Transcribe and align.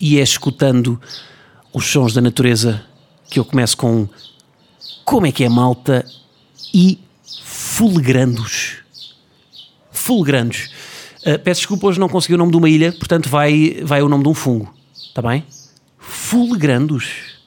E 0.00 0.18
é 0.18 0.22
escutando 0.22 1.00
os 1.72 1.86
sons 1.86 2.12
da 2.12 2.20
natureza 2.20 2.84
que 3.30 3.38
eu 3.38 3.44
começo 3.44 3.76
com 3.76 4.08
como 5.04 5.26
é 5.26 5.32
que 5.32 5.44
é 5.44 5.48
malta 5.48 6.04
e 6.72 6.98
fulgrandos. 7.44 8.78
Fulgrandos. 9.90 10.70
Uh, 11.26 11.38
peço 11.38 11.60
desculpa, 11.60 11.86
hoje 11.86 12.00
não 12.00 12.08
consegui 12.08 12.34
o 12.34 12.38
nome 12.38 12.50
de 12.50 12.56
uma 12.56 12.68
ilha, 12.68 12.92
portanto 12.92 13.28
vai, 13.28 13.80
vai 13.82 14.02
o 14.02 14.08
nome 14.08 14.22
de 14.22 14.28
um 14.28 14.34
fungo. 14.34 14.72
Está 14.94 15.22
bem? 15.22 15.44
Fulgrandos. 15.98 17.38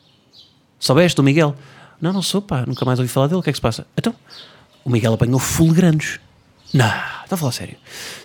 Soubeste 0.80 1.20
o 1.20 1.24
Miguel? 1.24 1.56
Não, 2.02 2.12
não 2.12 2.22
sou, 2.22 2.42
pá, 2.42 2.66
nunca 2.66 2.84
mais 2.84 3.00
ouvi 3.00 3.10
falar 3.12 3.28
dele. 3.28 3.40
O 3.40 3.44
que 3.44 3.50
é 3.50 3.54
que 3.54 3.58
se 3.58 3.62
passa? 3.62 3.86
Então, 3.96 4.16
o 4.84 4.90
Miguel 4.90 5.14
apanhou 5.14 5.40
fulgrandos. 5.40 6.20
Não, 6.74 6.88
está 6.88 7.36
a 7.36 7.38
falar 7.38 7.52
sério. 7.52 7.76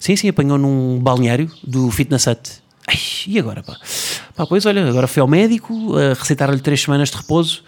Sim, 0.00 0.16
sim, 0.16 0.28
apanhou 0.28 0.56
num 0.56 0.98
balneário 0.98 1.50
do 1.62 1.90
Fitness 1.90 2.26
Hut. 2.26 2.62
Ai, 2.86 2.96
e 3.26 3.38
agora, 3.38 3.62
pá? 3.62 3.76
Pá, 4.36 4.46
pois 4.46 4.66
olha, 4.66 4.86
agora 4.86 5.06
foi 5.06 5.22
ao 5.22 5.26
médico, 5.26 5.96
a 5.96 6.12
receitar-lhe 6.12 6.60
três 6.60 6.82
semanas 6.82 7.10
de 7.10 7.16
repouso 7.16 7.64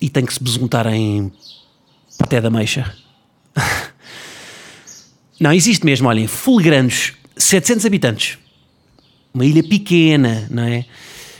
e 0.00 0.08
tem 0.08 0.24
que 0.24 0.32
se 0.32 0.42
besuntar 0.42 0.86
em 0.86 1.30
paté 2.18 2.40
da 2.40 2.48
meixa. 2.48 2.90
não, 5.38 5.52
existe 5.52 5.84
mesmo, 5.84 6.08
olhem, 6.08 6.26
Fulgrandos, 6.26 7.12
700 7.36 7.84
habitantes. 7.84 8.38
Uma 9.34 9.44
ilha 9.44 9.62
pequena, 9.62 10.46
não 10.50 10.62
é? 10.62 10.86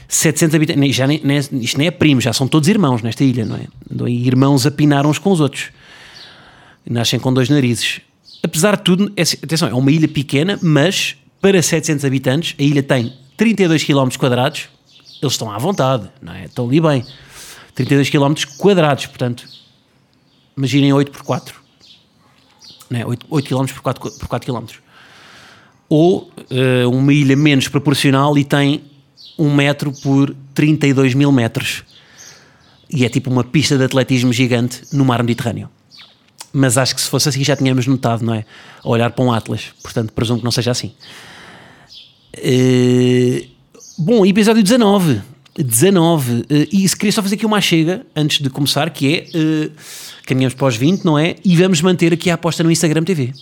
700 0.06 0.54
habitantes, 0.54 0.94
já 0.94 1.06
nem, 1.06 1.18
nem, 1.24 1.38
isto 1.38 1.78
nem 1.78 1.86
é 1.86 1.90
primo, 1.90 2.20
já 2.20 2.34
são 2.34 2.46
todos 2.46 2.68
irmãos 2.68 3.00
nesta 3.00 3.24
ilha, 3.24 3.46
não 3.46 3.56
é? 3.56 4.10
Irmãos 4.10 4.66
a 4.66 4.70
pinar 4.70 5.06
uns 5.06 5.18
com 5.18 5.32
os 5.32 5.40
outros. 5.40 5.70
Nascem 6.88 7.18
com 7.18 7.32
dois 7.32 7.48
narizes. 7.48 8.02
Apesar 8.42 8.76
de 8.76 8.82
tudo, 8.82 9.10
é, 9.16 9.22
atenção, 9.22 9.68
é 9.68 9.74
uma 9.74 9.90
ilha 9.90 10.08
pequena, 10.08 10.58
mas 10.60 11.16
para 11.40 11.62
700 11.62 12.04
habitantes, 12.04 12.54
a 12.58 12.62
ilha 12.62 12.82
tem 12.82 13.14
32 13.42 13.82
km 13.82 14.08
quadrados, 14.16 14.68
eles 15.20 15.32
estão 15.32 15.50
à 15.50 15.58
vontade, 15.58 16.08
não 16.22 16.32
é? 16.32 16.44
Estão 16.44 16.64
ali 16.64 16.80
bem. 16.80 17.04
32 17.74 18.08
km 18.08 18.34
quadrados, 18.56 19.06
portanto, 19.06 19.48
imaginem 20.56 20.92
8 20.92 21.10
por 21.10 21.24
4. 21.24 21.60
Não 22.88 23.00
é? 23.00 23.04
8, 23.04 23.26
8 23.28 23.48
km 23.48 23.66
por 23.66 23.82
4, 23.82 24.10
por 24.12 24.28
4 24.28 24.52
km. 24.52 24.66
Ou 25.88 26.30
uh, 26.52 26.88
uma 26.88 27.12
ilha 27.12 27.34
menos 27.34 27.66
proporcional 27.66 28.38
e 28.38 28.44
tem 28.44 28.84
1 29.36 29.52
metro 29.52 29.90
por 29.90 30.32
32 30.54 31.14
mil 31.14 31.32
metros. 31.32 31.82
E 32.88 33.04
é 33.04 33.08
tipo 33.08 33.28
uma 33.28 33.42
pista 33.42 33.76
de 33.76 33.82
atletismo 33.82 34.32
gigante 34.32 34.82
no 34.92 35.04
mar 35.04 35.20
Mediterrâneo. 35.20 35.68
Mas 36.52 36.78
acho 36.78 36.94
que 36.94 37.00
se 37.00 37.10
fosse 37.10 37.28
assim 37.28 37.42
já 37.42 37.56
tínhamos 37.56 37.88
notado, 37.88 38.24
não 38.24 38.34
é? 38.34 38.44
A 38.84 38.88
olhar 38.88 39.10
para 39.10 39.24
um 39.24 39.32
Atlas. 39.32 39.72
Portanto, 39.82 40.12
presumo 40.12 40.38
que 40.38 40.44
não 40.44 40.52
seja 40.52 40.70
assim. 40.70 40.94
Uh, 42.38 43.46
bom, 43.98 44.24
episódio 44.24 44.62
19. 44.62 45.20
19. 45.56 46.32
Uh, 46.32 46.44
e 46.72 46.88
queria 46.88 47.12
só 47.12 47.22
fazer 47.22 47.34
aqui 47.34 47.44
uma 47.44 47.60
chega 47.60 48.06
antes 48.16 48.40
de 48.40 48.48
começar, 48.48 48.88
que 48.90 49.14
é 49.14 49.38
uh, 49.38 49.72
caminhamos 50.26 50.54
para 50.54 50.66
os 50.66 50.76
20, 50.76 51.04
não 51.04 51.18
é? 51.18 51.36
E 51.44 51.56
vamos 51.56 51.80
manter 51.82 52.12
aqui 52.12 52.30
a 52.30 52.34
aposta 52.34 52.62
no 52.62 52.70
Instagram 52.70 53.04
TV. 53.04 53.32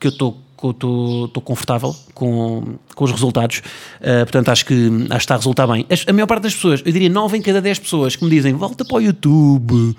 Que 0.00 0.06
eu 0.06 0.10
estou 0.10 1.42
confortável 1.44 1.94
com, 2.14 2.76
com 2.94 3.04
os 3.04 3.10
resultados, 3.10 3.58
uh, 4.00 4.24
portanto 4.24 4.48
acho 4.48 4.64
que, 4.64 4.74
acho 4.74 5.08
que 5.08 5.16
está 5.16 5.34
a 5.34 5.38
resultar 5.38 5.66
bem. 5.66 5.86
A, 5.90 6.10
a 6.10 6.12
maior 6.12 6.26
parte 6.26 6.44
das 6.44 6.54
pessoas, 6.54 6.82
eu 6.84 6.92
diria 6.92 7.10
9 7.10 7.36
em 7.36 7.42
cada 7.42 7.60
10 7.60 7.80
pessoas 7.80 8.16
que 8.16 8.24
me 8.24 8.30
dizem 8.30 8.54
volta 8.54 8.84
para 8.84 8.96
o 8.96 9.00
YouTube, 9.00 9.96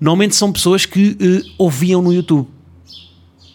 normalmente 0.00 0.34
são 0.34 0.50
pessoas 0.52 0.86
que 0.86 1.16
ouviam 1.58 2.00
no 2.00 2.12
YouTube 2.12 2.48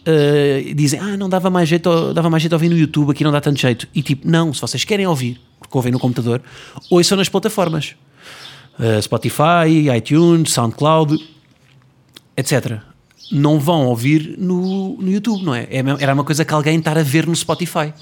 uh, 0.08 0.76
dizem, 0.76 1.00
ah, 1.00 1.18
não 1.18 1.28
dava 1.28 1.50
mais, 1.50 1.68
jeito, 1.68 2.14
dava 2.14 2.30
mais 2.30 2.42
jeito 2.42 2.54
ouvir 2.54 2.70
no 2.70 2.78
YouTube, 2.78 3.12
aqui 3.12 3.24
não 3.24 3.32
dá 3.32 3.42
tanto 3.42 3.60
jeito. 3.60 3.88
E 3.94 4.02
tipo, 4.02 4.28
não, 4.28 4.54
se 4.54 4.62
vocês 4.62 4.84
querem 4.84 5.06
ouvir, 5.06 5.40
porque 5.60 5.78
ouvem 5.78 5.92
no 5.92 6.00
computador, 6.00 6.42
ouçam 6.90 7.18
nas 7.18 7.30
plataformas. 7.30 7.96
Uh, 8.80 9.02
Spotify, 9.02 9.90
iTunes, 9.96 10.54
SoundCloud, 10.54 11.18
etc. 12.36 12.80
Não 13.32 13.60
vão 13.60 13.88
ouvir 13.88 14.36
no, 14.38 14.98
no 14.98 15.12
YouTube, 15.12 15.44
não 15.44 15.54
é? 15.54 15.64
é 15.64 15.84
era 16.00 16.14
uma 16.14 16.24
coisa 16.24 16.46
que 16.46 16.54
alguém 16.54 16.78
estar 16.78 16.98
a 16.98 17.04
ver 17.04 17.28
no 17.28 17.36
Spotify. 17.36 17.94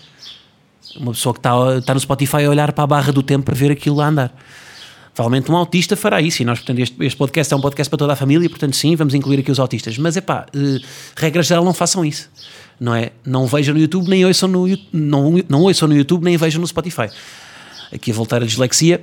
Uma 0.98 1.14
pessoa 1.14 1.34
que 1.34 1.40
está, 1.40 1.78
está 1.78 1.94
no 1.94 2.00
Spotify 2.00 2.46
a 2.46 2.50
olhar 2.50 2.72
para 2.72 2.84
a 2.84 2.88
barra 2.88 3.12
do 3.12 3.24
tempo 3.24 3.46
para 3.46 3.56
ver 3.56 3.72
aquilo 3.72 4.00
a 4.02 4.08
andar. 4.08 4.34
Provavelmente 5.16 5.50
um 5.50 5.56
autista 5.56 5.96
fará 5.96 6.22
isso, 6.22 6.42
e 6.42 6.46
nós, 6.46 6.60
portanto, 6.60 6.80
este, 6.80 7.06
este, 7.06 7.18
podcast 7.18 7.54
é 7.54 7.56
um 7.56 7.62
podcast 7.62 7.90
para 7.90 7.98
toda 7.98 8.12
a 8.12 8.16
família, 8.18 8.50
portanto, 8.50 8.76
sim, 8.76 8.98
vamos 8.98 9.14
incluir 9.14 9.40
aqui 9.40 9.50
os 9.50 9.60
autistas. 9.60 9.98
Mas 9.98 10.18
é 10.18 10.22
pá, 10.22 10.46
uh, 10.54 10.86
regra 11.16 11.42
geral, 11.42 11.64
não 11.64 11.74
façam 11.74 12.04
isso, 12.04 12.30
não 12.78 12.94
é? 12.94 13.12
Não 13.26 13.48
vejam 13.48 13.74
no 13.74 13.80
YouTube, 13.80 14.10
nem 14.10 14.26
ouçam 14.26 14.50
no, 14.50 14.68
não, 14.92 15.42
não 15.48 15.62
ouçam 15.62 15.88
no 15.88 15.96
YouTube, 15.96 16.26
nem 16.26 16.36
vejam 16.36 16.60
no 16.60 16.68
Spotify. 16.68 17.10
Aqui 17.94 18.12
a 18.12 18.14
voltar 18.14 18.44
a 18.44 18.46
dislexia. 18.46 19.02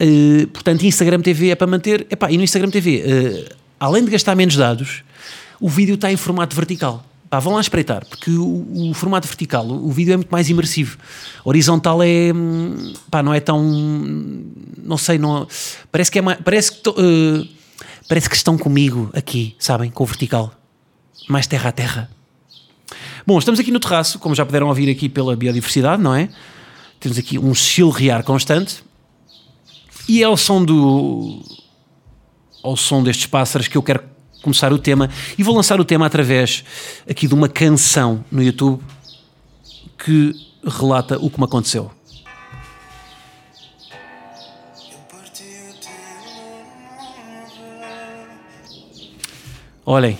Uh, 0.00 0.46
portanto, 0.46 0.86
Instagram 0.86 1.20
TV 1.20 1.50
é 1.50 1.56
para 1.56 1.66
manter. 1.66 2.06
Epá, 2.08 2.30
e 2.30 2.36
no 2.36 2.44
Instagram 2.44 2.70
TV, 2.70 3.02
eh, 3.04 3.48
além 3.80 4.04
de 4.04 4.12
gastar 4.12 4.36
menos 4.36 4.54
dados, 4.56 5.02
o 5.60 5.68
vídeo 5.68 5.96
está 5.96 6.12
em 6.12 6.16
formato 6.16 6.54
vertical. 6.54 7.04
Pá, 7.36 7.40
vão 7.40 7.52
lá 7.52 7.60
espreitar, 7.60 8.02
porque 8.06 8.30
o, 8.30 8.88
o, 8.90 8.94
formato 8.94 9.26
vertical, 9.26 9.66
o, 9.66 9.90
vídeo 9.90 10.14
é 10.14 10.16
muito 10.16 10.30
mais 10.30 10.48
imersivo. 10.48 10.96
Horizontal 11.44 12.02
é. 12.02 12.32
Hum, 12.34 12.94
pá, 13.10 13.22
não 13.22 13.34
é 13.34 13.40
tão. 13.40 13.62
Não 14.82 14.96
sei, 14.96 15.18
não. 15.18 15.46
Parece 15.92 16.10
que 16.10 16.18
é 16.18 16.22
mais. 16.22 16.40
Parece 16.42 16.72
que, 16.72 16.88
uh, 16.88 17.46
parece 18.08 18.30
que 18.30 18.36
estão 18.36 18.56
comigo 18.56 19.10
aqui, 19.12 19.54
sabem? 19.58 19.90
Com 19.90 20.02
o 20.02 20.06
vertical. 20.06 20.50
Mais 21.28 21.46
terra 21.46 21.68
a 21.68 21.72
terra. 21.72 22.10
Bom, 23.26 23.38
estamos 23.38 23.60
aqui 23.60 23.70
no 23.70 23.80
terraço, 23.80 24.18
como 24.18 24.34
já 24.34 24.46
puderam 24.46 24.68
ouvir 24.68 24.90
aqui 24.90 25.06
pela 25.06 25.36
biodiversidade, 25.36 26.02
não 26.02 26.14
é? 26.14 26.30
Temos 26.98 27.18
aqui 27.18 27.38
um 27.38 27.54
chilrear 27.54 28.24
constante. 28.24 28.82
E 30.08 30.22
é 30.22 30.24
ao 30.24 30.38
som 30.38 30.64
do. 30.64 31.42
ao 32.64 32.78
som 32.78 33.02
destes 33.02 33.26
pássaros 33.26 33.68
que 33.68 33.76
eu 33.76 33.82
quero 33.82 34.15
começar 34.46 34.72
o 34.72 34.78
tema 34.78 35.10
e 35.36 35.42
vou 35.42 35.56
lançar 35.56 35.80
o 35.80 35.84
tema 35.84 36.06
através 36.06 36.64
aqui 37.10 37.26
de 37.26 37.34
uma 37.34 37.48
canção 37.48 38.24
no 38.30 38.40
YouTube 38.40 38.80
que 39.98 40.32
relata 40.64 41.18
o 41.18 41.28
que 41.28 41.38
me 41.38 41.44
aconteceu. 41.44 41.90
Olhem, 49.84 50.16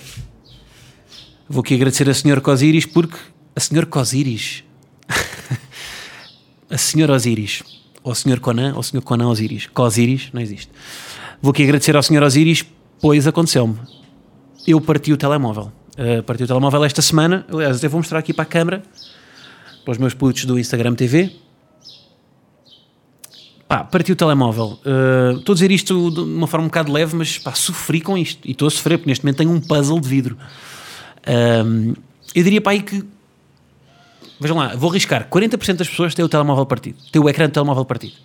vou 1.47 1.61
aqui 1.61 1.75
agradecer 1.75 2.09
a 2.09 2.13
Sr. 2.13 2.41
Cosiris 2.41 2.85
porque 2.85 3.17
a 3.55 3.59
Sr. 3.61 3.85
Cosiris, 3.85 4.63
a 6.69 6.77
Sr. 6.77 7.11
Osiris, 7.11 7.63
ou 8.03 8.13
Sr. 8.13 8.41
Conan, 8.41 8.75
ou 8.75 8.83
Sr. 8.83 9.01
Conan 9.01 9.29
Osiris, 9.29 9.67
Cosiris, 9.67 10.29
não 10.33 10.41
existe. 10.41 10.69
Vou 11.41 11.51
aqui 11.51 11.63
agradecer 11.63 11.95
ao 11.95 12.03
Sr. 12.03 12.23
Osiris, 12.23 12.65
pois 12.99 13.25
aconteceu-me 13.25 13.77
eu 14.67 14.81
parti 14.81 15.13
o 15.13 15.17
telemóvel. 15.17 15.71
Uh, 15.97 16.21
parti 16.23 16.43
o 16.43 16.47
telemóvel 16.47 16.83
esta 16.83 17.01
semana. 17.01 17.45
Aliás, 17.51 17.77
até 17.77 17.87
vou 17.87 17.99
mostrar 17.99 18.19
aqui 18.19 18.33
para 18.33 18.43
a 18.43 18.45
câmara, 18.45 18.83
para 19.85 19.91
os 19.93 19.97
meus 19.97 20.13
putos 20.13 20.43
do 20.43 20.59
Instagram 20.59 20.93
TV. 20.93 21.31
Pá, 23.67 23.83
parti 23.83 24.11
o 24.11 24.15
telemóvel. 24.15 24.79
Uh, 24.85 25.39
estou 25.39 25.53
a 25.53 25.55
dizer 25.55 25.71
isto 25.71 26.11
de 26.11 26.19
uma 26.19 26.47
forma 26.47 26.65
um 26.65 26.67
bocado 26.67 26.91
leve, 26.91 27.15
mas 27.15 27.37
pá, 27.37 27.53
sofri 27.53 28.01
com 28.01 28.17
isto. 28.17 28.45
E 28.45 28.51
estou 28.51 28.67
a 28.67 28.71
sofrer, 28.71 28.97
porque 28.97 29.09
neste 29.09 29.23
momento 29.23 29.37
tenho 29.37 29.51
um 29.51 29.61
puzzle 29.61 29.99
de 29.99 30.07
vidro. 30.07 30.37
Uh, 31.23 31.97
eu 32.35 32.43
diria 32.43 32.61
para 32.61 32.73
aí 32.73 32.81
que. 32.81 33.03
Vejam 34.39 34.57
lá, 34.57 34.75
vou 34.75 34.89
arriscar: 34.89 35.27
40% 35.29 35.75
das 35.75 35.89
pessoas 35.89 36.13
têm 36.13 36.23
o 36.23 36.29
telemóvel 36.29 36.65
partido, 36.65 36.97
têm 37.11 37.21
o 37.21 37.29
ecrã 37.29 37.47
do 37.47 37.53
telemóvel 37.53 37.85
partido. 37.85 38.15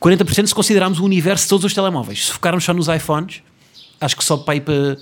40% 0.00 0.46
se 0.46 0.54
considerarmos 0.54 1.00
o 1.00 1.04
universo 1.04 1.44
de 1.44 1.48
todos 1.48 1.64
os 1.64 1.74
telemóveis. 1.74 2.26
Se 2.26 2.32
focarmos 2.32 2.64
só 2.64 2.72
nos 2.72 2.88
iPhones, 2.88 3.42
acho 4.00 4.16
que 4.16 4.24
sobe 4.24 4.44
para 4.44 4.54
aí 4.54 4.60
para 4.60 4.96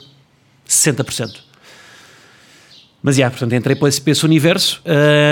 60%. 0.69 1.41
Mas, 3.03 3.17
já, 3.17 3.23
yeah, 3.23 3.31
portanto, 3.37 3.53
entrei 3.55 3.75
para 3.75 3.89
esse, 3.89 4.01
para 4.01 4.13
esse 4.13 4.25
universo. 4.25 4.81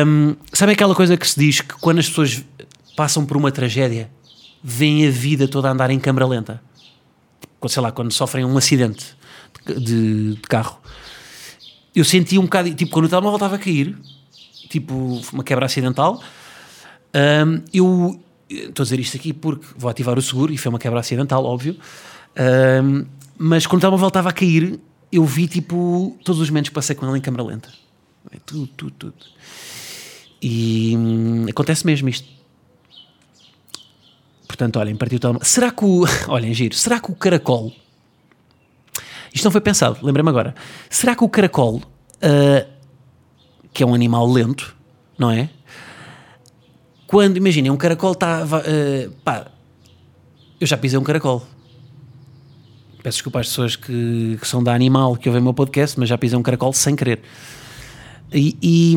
Um, 0.05 0.35
sabe 0.53 0.73
aquela 0.73 0.95
coisa 0.95 1.17
que 1.17 1.27
se 1.27 1.39
diz 1.39 1.61
que 1.61 1.75
quando 1.75 2.01
as 2.01 2.09
pessoas 2.09 2.45
passam 2.97 3.25
por 3.25 3.37
uma 3.37 3.53
tragédia, 3.53 4.11
veem 4.63 5.07
a 5.07 5.11
vida 5.11 5.47
toda 5.47 5.69
a 5.69 5.73
andar 5.73 5.91
em 5.91 5.99
câmara 5.99 6.27
lenta. 6.27 6.61
Quando, 7.61 7.71
Sei 7.71 7.83
lá, 7.83 7.93
quando 7.93 8.13
sofrem 8.13 8.45
um 8.45 8.57
acidente 8.59 9.07
de, 9.67 10.35
de- 10.35 10.41
carro. 10.49 10.81
Eu 11.95 12.05
senti 12.05 12.39
um 12.39 12.43
bocado, 12.43 12.73
tipo, 12.75 12.91
quando 12.91 13.07
o 13.07 13.09
telemóvel 13.09 13.37
estava 13.37 13.57
a 13.57 13.59
cair, 13.59 13.97
tipo, 14.69 15.21
uma 15.33 15.45
quebra 15.45 15.67
acidental, 15.67 16.23
hum, 17.15 17.63
eu 17.73 18.21
estou 18.49 18.83
a 18.83 18.85
dizer 18.85 18.99
isto 19.01 19.17
aqui 19.17 19.33
porque 19.33 19.67
vou 19.77 19.91
ativar 19.91 20.19
o 20.19 20.23
seguro 20.23 20.53
e 20.53 20.59
foi 20.59 20.71
uma 20.71 20.79
quebra 20.79 21.01
acidental, 21.01 21.45
óbvio. 21.45 21.77
Hum, 22.83 23.07
mas 23.39 23.67
quando 23.67 23.79
o 23.79 23.81
telemóvel 23.81 24.09
estava 24.09 24.29
a 24.29 24.33
cair, 24.33 24.79
eu 25.13 25.25
vi 25.25 25.49
tipo 25.49 26.17
todos 26.25 26.41
os 26.41 26.49
momentos 26.51 26.69
que 26.69 26.75
passei 26.75 26.95
com 26.95 27.07
ele 27.09 27.19
em 27.19 27.21
câmera 27.21 27.43
lenta. 27.43 27.69
É 28.31 28.39
Tudo, 28.45 28.67
tudo, 28.69 28.93
tudo. 28.93 29.15
E 30.43 30.95
hum, 30.97 31.47
acontece 31.49 31.85
mesmo 31.85 32.09
isto. 32.09 32.29
Portanto, 34.47 34.79
olhem, 34.79 34.97
partiu 34.97 35.19
telemóvel. 35.19 35.47
Será 35.47 35.71
que 35.71 35.85
o. 35.85 36.05
Olhem, 36.29 36.53
giro. 36.53 36.75
Será 36.75 37.01
que 37.01 37.11
o 37.11 37.15
caracol. 37.15 37.73
Isto 39.33 39.45
não 39.45 39.53
foi 39.53 39.61
pensado, 39.61 39.99
lembrei-me 40.03 40.29
agora. 40.29 40.55
Será 40.89 41.15
que 41.15 41.23
o 41.23 41.29
caracol, 41.29 41.83
ah, 42.21 42.67
que 43.73 43.83
é 43.83 43.87
um 43.87 43.95
animal 43.95 44.27
lento, 44.31 44.77
não 45.17 45.31
é? 45.31 45.49
Quando, 47.07 47.37
imaginem, 47.37 47.71
um 47.71 47.77
caracol 47.77 48.13
está. 48.13 48.43
ah, 48.43 49.11
pá, 49.25 49.47
eu 50.61 50.67
já 50.67 50.77
pisei 50.77 50.99
um 50.99 51.03
caracol. 51.05 51.47
Peço 53.03 53.17
desculpa 53.17 53.41
às 53.41 53.49
pessoas 53.49 53.77
que, 53.77 54.37
que 54.41 54.47
são 54.47 54.63
da 54.63 54.75
animal 54.75 55.17
que 55.17 55.29
ouvem 55.29 55.41
o 55.41 55.45
meu 55.45 55.55
podcast, 55.55 55.99
mas 55.99 56.09
já 56.09 56.19
pisei 56.19 56.39
um 56.39 56.43
caracol 56.43 56.73
sem 56.73 56.95
querer. 56.95 57.23
E, 58.33 58.57
e, 58.63 58.97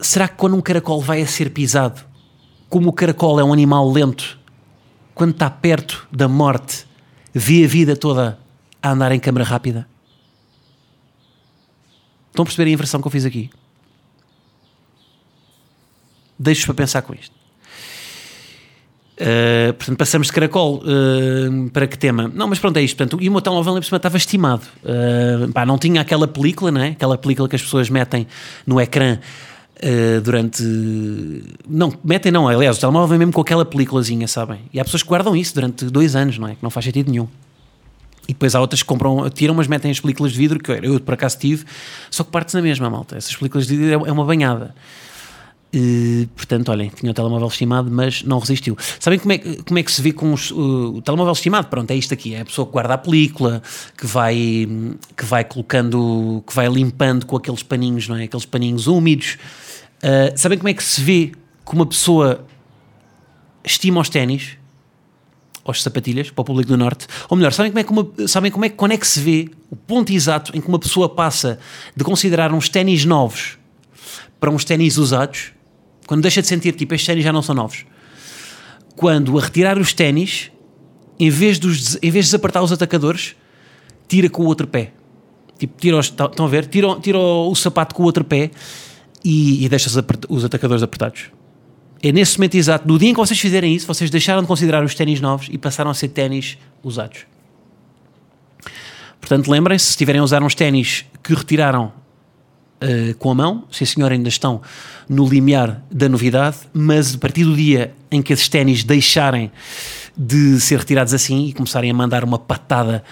será 0.00 0.26
que 0.26 0.36
quando 0.36 0.56
um 0.56 0.62
caracol 0.62 1.00
vai 1.00 1.20
a 1.20 1.26
ser 1.26 1.50
pisado, 1.50 2.02
como 2.70 2.88
o 2.88 2.92
caracol 2.92 3.38
é 3.38 3.44
um 3.44 3.52
animal 3.52 3.90
lento, 3.90 4.38
quando 5.14 5.32
está 5.32 5.50
perto 5.50 6.08
da 6.10 6.26
morte, 6.26 6.86
vê 7.34 7.64
a 7.64 7.68
vida 7.68 7.94
toda 7.94 8.38
a 8.82 8.90
andar 8.90 9.12
em 9.12 9.20
câmara 9.20 9.44
rápida? 9.44 9.86
Estão 12.30 12.42
a 12.42 12.46
perceber 12.46 12.70
a 12.70 12.72
inversão 12.72 13.00
que 13.00 13.06
eu 13.06 13.12
fiz 13.12 13.24
aqui? 13.26 13.50
Deixo-vos 16.38 16.66
para 16.66 16.74
pensar 16.74 17.02
com 17.02 17.14
isto. 17.14 17.35
Uh, 19.18 19.72
portanto, 19.72 19.96
passamos 19.96 20.26
de 20.26 20.32
caracol 20.34 20.82
uh, 20.84 21.70
para 21.70 21.86
que 21.86 21.96
tema? 21.96 22.30
Não, 22.34 22.46
mas 22.46 22.58
pronto, 22.58 22.76
é 22.76 22.82
isto. 22.82 22.96
Portanto, 22.96 23.22
e 23.22 23.28
o 23.28 23.32
meu 23.32 23.40
telemóvel 23.40 23.78
estava 23.78 24.16
estimado. 24.16 24.62
Uh, 24.84 25.50
pá, 25.52 25.64
não 25.64 25.78
tinha 25.78 26.02
aquela 26.02 26.28
película, 26.28 26.70
não 26.70 26.82
é? 26.82 26.88
Aquela 26.88 27.16
película 27.16 27.48
que 27.48 27.56
as 27.56 27.62
pessoas 27.62 27.88
metem 27.88 28.26
no 28.66 28.80
ecrã 28.80 29.18
durante. 30.22 30.62
Não, 31.68 31.92
metem 32.02 32.32
não, 32.32 32.48
aliás, 32.48 32.78
o 32.78 32.80
telemóvel 32.80 33.08
vem 33.08 33.18
mesmo 33.18 33.32
com 33.32 33.42
aquela 33.42 33.64
películazinha, 33.64 34.26
sabem? 34.26 34.60
E 34.72 34.80
há 34.80 34.84
pessoas 34.84 35.02
que 35.02 35.08
guardam 35.08 35.36
isso 35.36 35.54
durante 35.54 35.84
dois 35.86 36.16
anos, 36.16 36.38
não 36.38 36.48
é? 36.48 36.54
Que 36.54 36.62
não 36.62 36.70
faz 36.70 36.84
sentido 36.86 37.10
nenhum. 37.10 37.28
E 38.26 38.32
depois 38.32 38.54
há 38.54 38.60
outras 38.60 38.82
que 38.82 38.88
compram, 38.88 39.28
tiram, 39.30 39.54
mas 39.54 39.68
metem 39.68 39.90
as 39.90 40.00
películas 40.00 40.32
de 40.32 40.38
vidro, 40.38 40.58
que 40.58 40.70
eu, 40.70 40.76
eu 40.76 41.00
por 41.00 41.14
acaso 41.14 41.38
tive, 41.38 41.64
só 42.10 42.24
que 42.24 42.30
partes 42.30 42.54
na 42.54 42.62
mesma, 42.62 42.88
malta. 42.88 43.16
Essas 43.16 43.36
películas 43.36 43.66
de 43.66 43.76
vidro 43.76 44.06
é 44.06 44.08
é 44.08 44.12
uma 44.12 44.24
banhada. 44.24 44.74
E, 45.72 46.28
portanto, 46.34 46.70
olhem, 46.70 46.90
tinha 46.94 47.10
o 47.10 47.14
telemóvel 47.14 47.48
estimado, 47.48 47.90
mas 47.90 48.22
não 48.22 48.38
resistiu. 48.38 48.76
Sabem 49.00 49.18
como 49.18 49.32
é, 49.32 49.38
como 49.38 49.78
é 49.78 49.82
que 49.82 49.92
se 49.92 50.00
vê 50.00 50.12
com 50.12 50.32
os, 50.32 50.50
uh, 50.50 50.96
o 50.96 51.02
telemóvel 51.02 51.32
estimado? 51.32 51.66
Pronto, 51.68 51.90
é 51.90 51.96
isto 51.96 52.14
aqui: 52.14 52.34
é 52.34 52.40
a 52.40 52.44
pessoa 52.44 52.66
que 52.66 52.72
guarda 52.72 52.94
a 52.94 52.98
película, 52.98 53.62
que 53.96 54.06
vai, 54.06 54.68
que 55.16 55.24
vai 55.24 55.44
colocando, 55.44 56.42
que 56.46 56.54
vai 56.54 56.68
limpando 56.68 57.26
com 57.26 57.36
aqueles 57.36 57.62
paninhos, 57.62 58.08
não 58.08 58.16
é? 58.16 58.24
Aqueles 58.24 58.46
paninhos 58.46 58.86
úmidos. 58.86 59.36
Uh, 59.98 60.32
sabem 60.36 60.56
como 60.56 60.68
é 60.68 60.74
que 60.74 60.82
se 60.82 61.00
vê 61.00 61.32
que 61.66 61.74
uma 61.74 61.86
pessoa 61.86 62.44
estima 63.64 64.00
os 64.00 64.08
ténis? 64.08 64.56
Aos 65.64 65.82
sapatilhas, 65.82 66.30
para 66.30 66.42
o 66.42 66.44
público 66.44 66.68
do 66.68 66.76
Norte. 66.76 67.08
Ou 67.28 67.36
melhor, 67.36 67.52
sabem 67.52 67.72
como 67.72 67.80
é 67.80 67.82
que, 67.82 67.90
uma, 67.90 68.28
sabem 68.28 68.52
como 68.52 68.64
é, 68.64 68.68
quando 68.68 68.92
é 68.92 68.96
que 68.96 69.06
se 69.06 69.18
vê 69.18 69.50
o 69.68 69.74
ponto 69.74 70.12
exato 70.12 70.56
em 70.56 70.60
que 70.60 70.68
uma 70.68 70.78
pessoa 70.78 71.08
passa 71.08 71.58
de 71.94 72.04
considerar 72.04 72.54
uns 72.54 72.68
ténis 72.68 73.04
novos 73.04 73.58
para 74.38 74.48
uns 74.48 74.64
ténis 74.64 74.96
usados, 74.96 75.55
quando 76.06 76.22
deixa 76.22 76.40
de 76.40 76.48
sentir 76.48 76.72
tipo 76.74 76.94
estes 76.94 77.06
ténis 77.06 77.24
já 77.24 77.32
não 77.32 77.42
são 77.42 77.54
novos, 77.54 77.84
quando 78.94 79.38
a 79.38 79.42
retirar 79.42 79.78
os 79.78 79.92
ténis, 79.92 80.50
em 81.18 81.30
vez, 81.30 81.58
dos, 81.58 81.96
em 81.96 82.10
vez 82.10 82.24
de 82.24 82.30
desapertar 82.30 82.62
os 82.62 82.72
atacadores, 82.72 83.36
tira 84.08 84.30
com 84.30 84.42
o 84.42 84.46
outro 84.46 84.66
pé. 84.66 84.92
Tipo, 85.58 85.74
tira 85.78 85.98
os, 85.98 86.06
estão 86.06 86.46
a 86.46 86.48
ver? 86.48 86.66
Tira, 86.66 86.98
tira 87.00 87.18
o, 87.18 87.54
sapato 87.54 87.94
com 87.94 88.02
o 88.02 88.06
outro 88.06 88.24
pé 88.24 88.50
e, 89.24 89.64
e 89.64 89.68
deixa 89.68 89.88
os, 90.28 90.44
atacadores 90.44 90.82
apertados. 90.82 91.30
É 92.02 92.12
nesse 92.12 92.38
momento 92.38 92.56
exato, 92.56 92.86
no 92.86 92.98
dia 92.98 93.10
em 93.10 93.12
que 93.12 93.18
vocês 93.18 93.38
fizerem 93.40 93.74
isso, 93.74 93.86
vocês 93.86 94.10
deixaram 94.10 94.42
de 94.42 94.46
considerar 94.46 94.84
os 94.84 94.94
ténis 94.94 95.20
novos 95.20 95.48
e 95.50 95.58
passaram 95.58 95.90
a 95.90 95.94
ser 95.94 96.08
ténis 96.08 96.58
usados. 96.82 97.26
Portanto, 99.18 99.50
lembrem-se, 99.50 99.86
se 99.86 99.90
estiverem 99.90 100.20
a 100.20 100.24
usar 100.24 100.42
uns 100.42 100.54
ténis 100.54 101.04
que 101.22 101.34
retiraram 101.34 101.92
uh, 102.82 103.14
com 103.16 103.30
a 103.30 103.34
mão, 103.34 103.64
sim 103.70 103.84
senhor, 103.84 104.12
ainda 104.12 104.28
estão 104.28 104.60
no 105.08 105.26
limiar 105.26 105.82
da 105.90 106.08
novidade, 106.08 106.58
mas 106.72 107.14
a 107.14 107.18
partir 107.18 107.44
do 107.44 107.54
dia 107.54 107.94
em 108.10 108.22
que 108.22 108.32
esses 108.32 108.48
ténis 108.48 108.84
deixarem 108.84 109.50
de 110.16 110.60
ser 110.60 110.78
retirados 110.78 111.12
assim 111.12 111.46
e 111.46 111.52
começarem 111.52 111.90
a 111.90 111.94
mandar 111.94 112.24
uma 112.24 112.38
patada 112.38 113.04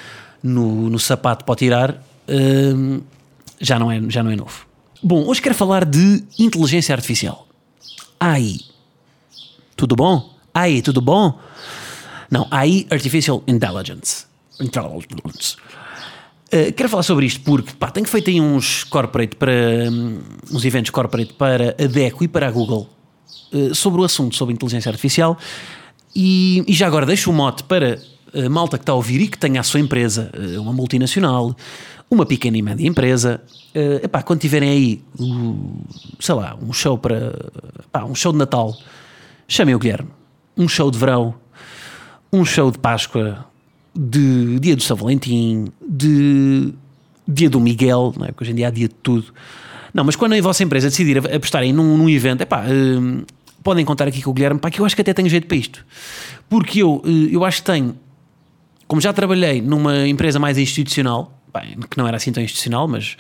no, 0.43 0.89
no 0.91 0.99
sapato 0.99 1.45
para 1.45 1.55
tirar, 1.55 1.91
uh, 1.93 3.03
já, 3.61 3.79
não 3.79 3.91
é, 3.91 4.01
já 4.09 4.23
não 4.23 4.31
é 4.31 4.37
novo. 4.37 4.67
Bom, 5.03 5.27
hoje 5.27 5.43
quero 5.43 5.55
falar 5.55 5.85
de 5.85 6.25
inteligência 6.39 6.95
artificial. 6.95 7.47
AI. 8.19 8.59
Tudo 9.77 9.95
bom? 9.95 10.35
AI, 10.55 10.81
tudo 10.81 11.01
bom? 11.01 11.39
Não, 12.31 12.47
AI, 12.51 12.87
Artificial 12.91 13.43
Intelligence. 13.47 14.25
Intelligence. 14.61 15.57
Uh, 16.53 16.73
quero 16.73 16.89
falar 16.89 17.03
sobre 17.03 17.27
isto 17.27 17.41
porque 17.41 17.73
pá, 17.73 17.91
tenho 17.91 18.07
feito 18.07 18.31
aí 18.31 18.41
uns 18.41 18.85
corporate 18.85 19.35
para 19.37 19.53
hum, 19.91 20.21
uns 20.53 20.65
eventos 20.65 20.91
corporate 20.91 21.33
para 21.33 21.75
a 21.79 21.87
DECO 21.87 22.23
e 22.23 22.29
para 22.29 22.47
a 22.47 22.51
Google 22.51 22.89
uh, 23.53 23.75
sobre 23.75 24.01
o 24.01 24.05
assunto 24.05 24.37
sobre 24.37 24.55
inteligência 24.55 24.91
artificial. 24.91 25.39
E, 26.15 26.63
e 26.69 26.73
já 26.73 26.87
agora 26.87 27.07
deixo 27.07 27.31
o 27.31 27.33
mote 27.33 27.65
para 27.65 27.99
a 28.35 28.49
malta 28.49 28.77
que 28.77 28.83
está 28.83 28.93
a 28.93 28.95
ouvir 28.95 29.21
e 29.23 29.29
que 29.29 29.39
tenha 29.39 29.61
a 29.61 29.63
sua 29.65 29.81
empresa, 29.81 30.31
uh, 30.37 30.61
uma 30.61 30.73
multinacional, 30.73 31.57
uma 32.11 32.27
pequena 32.27 32.57
e 32.57 32.63
média 32.63 32.87
empresa, 32.87 33.43
uh, 33.75 34.05
epá, 34.05 34.23
quando 34.23 34.41
tiverem 34.41 34.71
aí, 34.71 35.05
sei 36.21 36.35
lá, 36.35 36.57
um 36.61 36.73
show 36.73 36.99
para 36.99 37.51
pá, 37.91 38.05
um 38.05 38.15
show 38.15 38.33
de 38.33 38.39
Natal, 38.39 38.77
chamem 39.49 39.75
o 39.75 39.79
Guilherme, 39.79 40.11
um 40.57 40.69
show 40.69 40.91
de 40.91 40.99
verão, 40.99 41.35
um 42.33 42.45
show 42.45 42.71
de 42.71 42.79
Páscoa, 42.79 43.47
de 43.95 44.59
dia 44.59 44.75
do 44.75 44.83
São 44.83 44.97
Valentim, 44.97 45.67
de 45.87 46.73
dia 47.27 47.49
do 47.49 47.61
Miguel, 47.61 48.13
não 48.17 48.27
é? 48.27 48.29
porque 48.29 48.45
hoje 48.45 48.53
em 48.53 48.57
dia 48.57 48.69
há 48.69 48.71
dia 48.71 48.89
de 48.89 48.95
tudo. 48.95 49.33
Não, 49.93 50.03
mas 50.03 50.17
quando 50.17 50.33
a 50.35 50.41
vossa 50.41 50.65
empresa 50.65 50.89
decidir 50.89 51.19
apostarem 51.19 51.73
num, 51.73 51.97
num 51.97 52.09
evento, 52.09 52.41
epá, 52.41 52.65
hum, 52.69 53.23
podem 53.63 53.85
contar 53.85 54.09
aqui 54.09 54.21
com 54.21 54.31
o 54.31 54.33
Guilherme, 54.35 54.59
pá, 54.59 54.71
que 54.71 54.81
eu 54.81 54.85
acho 54.85 54.95
que 54.97 55.03
até 55.03 55.15
tenho 55.15 55.29
jeito 55.29 55.47
para 55.47 55.57
isto. 55.57 55.87
Porque 56.49 56.83
eu, 56.83 57.01
eh, 57.05 57.35
eu 57.35 57.45
acho 57.45 57.59
que 57.59 57.67
tenho, 57.67 57.97
como 58.89 59.01
já 59.01 59.13
trabalhei 59.13 59.63
numa 59.63 60.07
empresa 60.09 60.39
mais 60.39 60.59
institucional, 60.59 61.41
bem, 61.53 61.79
que 61.89 61.97
não 61.97 62.07
era 62.07 62.17
assim 62.17 62.33
tão 62.33 62.43
institucional, 62.43 62.89
mas, 62.89 63.17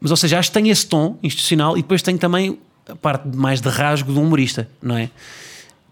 mas 0.00 0.10
ou 0.10 0.16
seja, 0.16 0.38
acho 0.38 0.50
que 0.50 0.54
tenho 0.54 0.72
esse 0.72 0.86
tom 0.86 1.18
institucional 1.22 1.76
e 1.76 1.82
depois 1.82 2.00
tenho 2.00 2.18
também 2.18 2.58
a 2.88 2.96
parte 2.96 3.28
mais 3.36 3.60
de 3.60 3.68
rasgo 3.68 4.10
um 4.12 4.22
humorista, 4.22 4.68
não 4.82 4.96
é? 4.96 5.10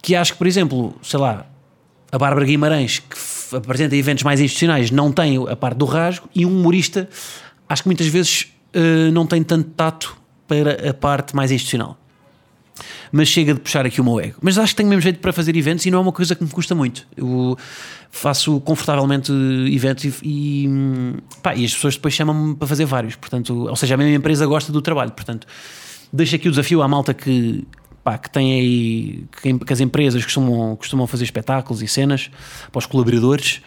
Que 0.03 0.17
acho 0.17 0.33
que, 0.33 0.39
por 0.39 0.47
exemplo, 0.47 0.95
sei 1.03 1.21
lá, 1.21 1.47
a 2.11 2.19
Bárbara 2.19 2.47
Guimarães, 2.47 2.99
que 2.99 3.17
apresenta 3.53 3.97
eventos 3.97 4.25
mais 4.25 4.41
institucionais, 4.41 4.91
não 4.91 5.13
tem 5.13 5.37
a 5.49 5.57
parte 5.57 5.79
do 5.79 5.85
rasgo, 5.85 6.29
e 6.35 6.45
um 6.47 6.51
humorista, 6.51 7.09
acho 7.69 7.83
que 7.83 7.89
muitas 7.89 8.07
vezes 8.07 8.53
eh, 8.73 9.11
não 9.11 9.27
tem 9.27 9.43
tanto 9.43 9.71
tato 9.71 10.17
para 10.47 10.91
a 10.91 10.95
parte 10.95 11.35
mais 11.35 11.51
institucional. 11.51 11.99
Mas 13.11 13.29
chega 13.29 13.55
de 13.55 13.61
puxar 13.61 13.87
aqui 13.87 14.01
o 14.01 14.05
meu 14.05 14.21
ego. 14.21 14.37
Mas 14.43 14.59
acho 14.59 14.73
que 14.73 14.77
tenho 14.77 14.89
mesmo 14.89 15.01
jeito 15.01 15.19
para 15.19 15.33
fazer 15.33 15.57
eventos 15.57 15.87
e 15.87 15.91
não 15.91 15.99
é 15.99 16.03
uma 16.03 16.13
coisa 16.13 16.35
que 16.35 16.45
me 16.45 16.51
custa 16.51 16.75
muito. 16.75 17.07
Eu 17.17 17.57
faço 18.11 18.61
confortavelmente 18.61 19.33
eventos 19.73 20.05
e, 20.05 20.15
e, 20.23 20.69
hum, 20.69 21.15
pá, 21.43 21.55
e 21.55 21.65
as 21.65 21.73
pessoas 21.75 21.95
depois 21.95 22.13
chamam-me 22.13 22.55
para 22.55 22.69
fazer 22.69 22.85
vários. 22.85 23.17
Portanto, 23.17 23.67
ou 23.67 23.77
seja, 23.77 23.95
a 23.95 23.97
mesma 23.97 24.15
empresa 24.15 24.45
gosta 24.45 24.71
do 24.71 24.83
trabalho. 24.83 25.13
Portanto, 25.13 25.47
deixo 26.13 26.37
aqui 26.37 26.49
o 26.49 26.51
desafio 26.51 26.83
à 26.83 26.89
malta 26.89 27.15
que, 27.15 27.67
pá, 28.07 28.17
que 28.17 28.31
tem 28.31 28.53
aí 28.53 29.25
que, 29.43 29.59
que 29.59 29.73
as 29.73 29.81
empresas 29.81 30.25
costumam, 30.25 30.77
costumam 30.77 31.09
fazer 31.09 31.25
espetáculos 31.25 31.83
e 31.83 31.89
cenas 31.89 32.31
para 32.71 32.79
os 32.79 32.87
colaboradores. 32.87 33.61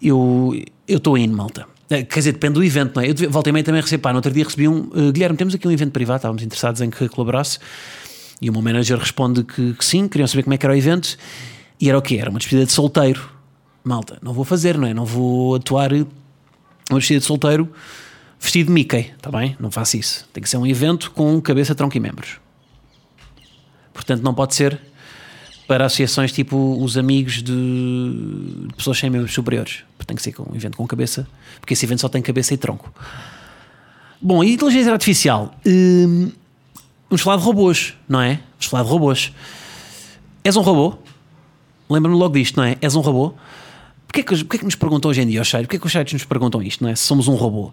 Eu 0.00 0.54
estou 0.88 1.18
indo, 1.18 1.36
malta. 1.36 1.66
Eh, 1.90 2.02
Quer 2.02 2.20
dizer, 2.20 2.32
depende 2.32 2.54
do 2.54 2.64
evento, 2.64 2.96
não 2.96 3.02
é? 3.02 3.10
Eu 3.10 3.30
volta 3.30 3.50
e 3.50 3.52
meia 3.52 3.62
também 3.62 3.82
recebo, 3.82 4.04
pá, 4.04 4.10
no 4.10 4.16
outro 4.16 4.32
dia 4.32 4.42
recebi 4.42 4.66
um 4.66 4.90
eh, 4.94 5.12
Guilherme, 5.12 5.36
temos 5.36 5.54
aqui 5.54 5.68
um 5.68 5.70
evento 5.70 5.92
privado, 5.92 6.16
estávamos 6.16 6.42
interessados 6.42 6.80
em 6.80 6.88
que 6.88 7.06
colaborasse. 7.10 7.58
E 8.40 8.48
o 8.48 8.54
meu 8.54 8.62
manager 8.62 8.98
responde 8.98 9.44
que, 9.44 9.74
que 9.74 9.84
sim, 9.84 10.08
queriam 10.08 10.26
saber 10.26 10.44
como 10.44 10.54
é 10.54 10.56
que 10.56 10.64
era 10.64 10.72
o 10.72 10.76
evento. 10.76 11.18
E 11.78 11.90
era 11.90 11.98
o 11.98 12.00
quê? 12.00 12.16
Era 12.16 12.30
uma 12.30 12.38
despedida 12.38 12.64
de 12.64 12.72
solteiro. 12.72 13.28
Malta, 13.84 14.18
não 14.22 14.32
vou 14.32 14.46
fazer, 14.46 14.78
não 14.78 14.88
é? 14.88 14.94
Não 14.94 15.04
vou 15.04 15.56
atuar 15.56 15.92
uma 15.92 16.98
despedida 16.98 17.20
de 17.20 17.26
solteiro 17.26 17.70
vestido 18.40 18.68
de 18.68 18.72
Mickey, 18.72 19.12
está 19.14 19.30
bem? 19.30 19.56
Não 19.60 19.70
faço 19.70 19.98
isso. 19.98 20.26
Tem 20.32 20.42
que 20.42 20.48
ser 20.48 20.56
um 20.56 20.66
evento 20.66 21.10
com 21.10 21.38
cabeça, 21.40 21.74
tronco 21.74 21.98
e 21.98 22.00
membros. 22.00 22.41
Portanto, 23.92 24.22
não 24.22 24.34
pode 24.34 24.54
ser 24.54 24.80
para 25.66 25.86
associações 25.86 26.32
tipo 26.32 26.78
os 26.82 26.98
amigos 26.98 27.42
de, 27.42 27.42
de 27.44 28.74
pessoas 28.76 28.98
sem 28.98 29.08
membros 29.08 29.32
superiores. 29.32 29.84
Tem 30.06 30.16
que 30.16 30.22
ser 30.22 30.34
um 30.40 30.54
evento 30.54 30.76
com 30.76 30.86
cabeça, 30.86 31.26
porque 31.60 31.74
esse 31.74 31.86
evento 31.86 32.00
só 32.00 32.08
tem 32.08 32.20
cabeça 32.20 32.52
e 32.52 32.56
tronco. 32.56 32.92
Bom, 34.20 34.42
e 34.44 34.52
inteligência 34.52 34.92
artificial? 34.92 35.54
Hum, 35.66 36.30
vamos 37.08 37.22
falar 37.22 37.36
de 37.36 37.42
robôs, 37.44 37.94
não 38.08 38.20
é? 38.20 38.40
Vamos 38.52 38.66
falar 38.66 38.82
de 38.82 38.88
robôs. 38.88 39.32
És 40.44 40.56
um 40.56 40.60
robô? 40.60 40.98
Lembra-me 41.88 42.16
logo 42.16 42.34
disto, 42.34 42.56
não 42.56 42.64
é? 42.64 42.76
És 42.80 42.94
um 42.94 43.00
robô? 43.00 43.34
Porquê 44.06 44.22
que, 44.22 44.44
porquê 44.44 44.58
que 44.58 44.64
nos 44.64 44.74
perguntam 44.74 45.10
hoje 45.10 45.22
em 45.22 45.26
dia, 45.26 45.40
os 45.40 45.48
sites? 45.48 45.66
Porquê 45.66 45.78
que 45.78 45.86
os 45.86 45.92
sites 45.92 46.12
nos 46.12 46.24
perguntam 46.24 46.62
isto, 46.62 46.84
não 46.84 46.90
é? 46.90 46.94
Se 46.94 47.04
somos 47.04 47.28
um 47.28 47.34
robô. 47.34 47.72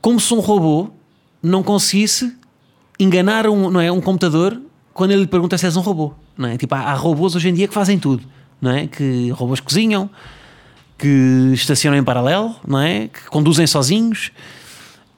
Como 0.00 0.18
se 0.18 0.34
um 0.34 0.40
robô 0.40 0.90
não 1.42 1.62
conseguisse 1.62 2.36
enganar 2.98 3.46
um, 3.46 3.70
não 3.70 3.80
é, 3.80 3.92
um 3.92 4.00
computador 4.00 4.60
quando 4.98 5.12
ele 5.12 5.20
lhe 5.20 5.26
pergunta 5.28 5.56
se 5.56 5.64
és 5.64 5.76
um 5.76 5.80
robô. 5.80 6.12
Não 6.36 6.48
é? 6.48 6.58
Tipo, 6.58 6.74
há, 6.74 6.80
há 6.80 6.94
robôs 6.94 7.36
hoje 7.36 7.48
em 7.48 7.54
dia 7.54 7.68
que 7.68 7.72
fazem 7.72 8.00
tudo. 8.00 8.24
Não 8.60 8.72
é? 8.72 8.88
Que 8.88 9.30
robôs 9.30 9.60
cozinham, 9.60 10.10
que 10.98 11.52
estacionam 11.54 11.96
em 11.96 12.02
paralelo, 12.02 12.56
não 12.66 12.80
é? 12.80 13.06
Que 13.06 13.26
conduzem 13.28 13.64
sozinhos, 13.64 14.32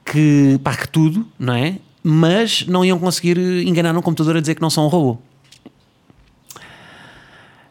que 0.05 0.59
pá, 0.63 0.77
que 0.77 0.87
tudo, 0.87 1.27
não 1.39 1.55
é? 1.55 1.79
Mas 2.03 2.63
não 2.67 2.85
iam 2.85 2.99
conseguir 2.99 3.39
enganar 3.39 3.97
um 3.97 4.03
computador 4.03 4.37
a 4.37 4.39
dizer 4.39 4.53
que 4.53 4.61
não 4.61 4.69
são 4.69 4.85
um 4.85 4.87
robô. 4.87 5.17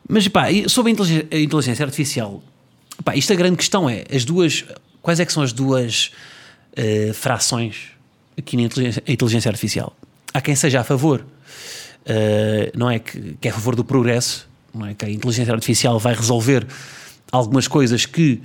Mas 0.09 0.27
pá, 0.27 0.47
sobre 0.67 0.91
a 0.91 1.39
inteligência, 1.39 1.85
artificial, 1.85 2.43
pá, 3.05 3.15
isto 3.15 3.33
a 3.33 3.37
grande 3.37 3.57
questão 3.57 3.89
é 3.89 4.03
as 4.13 4.25
duas. 4.25 4.65
Quais 5.01 5.21
é 5.21 5.25
que 5.25 5.33
são 5.33 5.45
as 5.45 5.53
duas 5.53 6.11
eh, 6.75 7.13
frações 7.15 7.91
aqui 8.37 8.57
na 8.57 8.65
inteligência, 8.65 9.01
inteligência 9.07 9.49
artificial? 9.49 9.97
Há 10.35 10.41
quem 10.41 10.57
seja 10.57 10.81
a 10.81 10.85
favor, 10.85 11.25
eh, 12.07 12.73
não 12.75 12.91
é? 12.91 12.99
Que, 12.99 13.37
que 13.41 13.49
é 13.49 13.51
a 13.51 13.55
favor 13.55 13.77
do 13.77 13.85
progresso, 13.85 14.49
não 14.75 14.87
é? 14.87 14.95
Que 14.95 15.05
a 15.05 15.11
inteligência 15.11 15.53
artificial 15.53 15.99
vai 15.99 16.15
resolver 16.15 16.67
algumas 17.31 17.69
coisas 17.69 18.07
que 18.07 18.41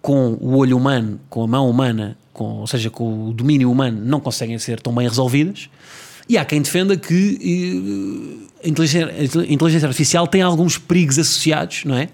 com 0.00 0.38
o 0.40 0.56
olho 0.56 0.76
humano, 0.76 1.20
com 1.28 1.42
a 1.42 1.46
mão 1.46 1.68
humana, 1.68 2.16
com, 2.32 2.44
ou 2.44 2.66
seja, 2.66 2.88
com 2.88 3.28
o 3.28 3.32
domínio 3.32 3.70
humano, 3.70 4.00
não 4.02 4.18
conseguem 4.20 4.58
ser 4.58 4.80
tão 4.80 4.94
bem 4.94 5.06
resolvidas. 5.06 5.68
E 6.28 6.38
há 6.38 6.44
quem 6.44 6.62
defenda 6.62 6.96
que 6.96 8.48
eh, 8.62 8.66
a 8.66 8.68
inteligência, 8.68 9.40
a 9.40 9.52
inteligência 9.52 9.88
artificial 9.88 10.26
tem 10.26 10.42
alguns 10.42 10.78
perigos 10.78 11.18
associados, 11.18 11.84
não 11.84 11.96
é? 11.96 12.08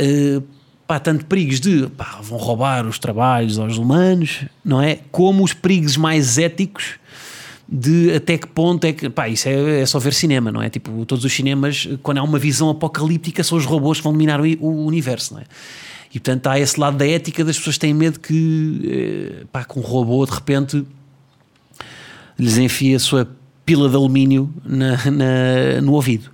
Uh, 0.00 0.42
pá, 0.86 0.98
tanto 0.98 1.24
perigos 1.26 1.60
de 1.60 1.86
pá, 1.88 2.18
vão 2.22 2.38
roubar 2.38 2.86
os 2.86 2.98
trabalhos 2.98 3.58
aos 3.58 3.78
humanos, 3.78 4.44
não 4.64 4.80
é? 4.80 5.00
Como 5.10 5.44
os 5.44 5.52
perigos 5.52 5.96
mais 5.96 6.38
éticos 6.38 6.94
de 7.68 8.14
até 8.14 8.38
que 8.38 8.46
ponto 8.46 8.84
é 8.84 8.92
que. 8.92 9.10
Pá, 9.10 9.28
isso 9.28 9.48
é, 9.48 9.80
é 9.80 9.86
só 9.86 9.98
ver 9.98 10.14
cinema, 10.14 10.52
não 10.52 10.62
é? 10.62 10.70
Tipo, 10.70 11.04
todos 11.04 11.24
os 11.24 11.32
cinemas, 11.32 11.88
quando 12.02 12.18
há 12.18 12.22
uma 12.22 12.38
visão 12.38 12.70
apocalíptica, 12.70 13.42
são 13.42 13.58
os 13.58 13.64
robôs 13.64 13.98
que 13.98 14.04
vão 14.04 14.12
dominar 14.12 14.40
o, 14.40 14.44
o 14.60 14.86
universo, 14.86 15.34
não 15.34 15.40
é? 15.40 15.44
E 16.14 16.20
portanto 16.20 16.46
há 16.46 16.58
esse 16.58 16.78
lado 16.78 16.96
da 16.96 17.06
ética 17.06 17.44
das 17.44 17.58
pessoas 17.58 17.76
têm 17.76 17.92
medo 17.92 18.20
que, 18.20 19.44
pá, 19.52 19.64
com 19.64 19.80
um 19.80 19.82
robô 19.82 20.24
de 20.24 20.32
repente 20.32 20.86
lhes 22.38 22.56
enfia 22.56 22.96
a 22.96 23.00
sua 23.00 23.28
pila 23.64 23.88
de 23.88 23.96
alumínio 23.96 24.52
na, 24.64 24.96
na, 25.10 25.80
no 25.82 25.92
ouvido. 25.92 26.30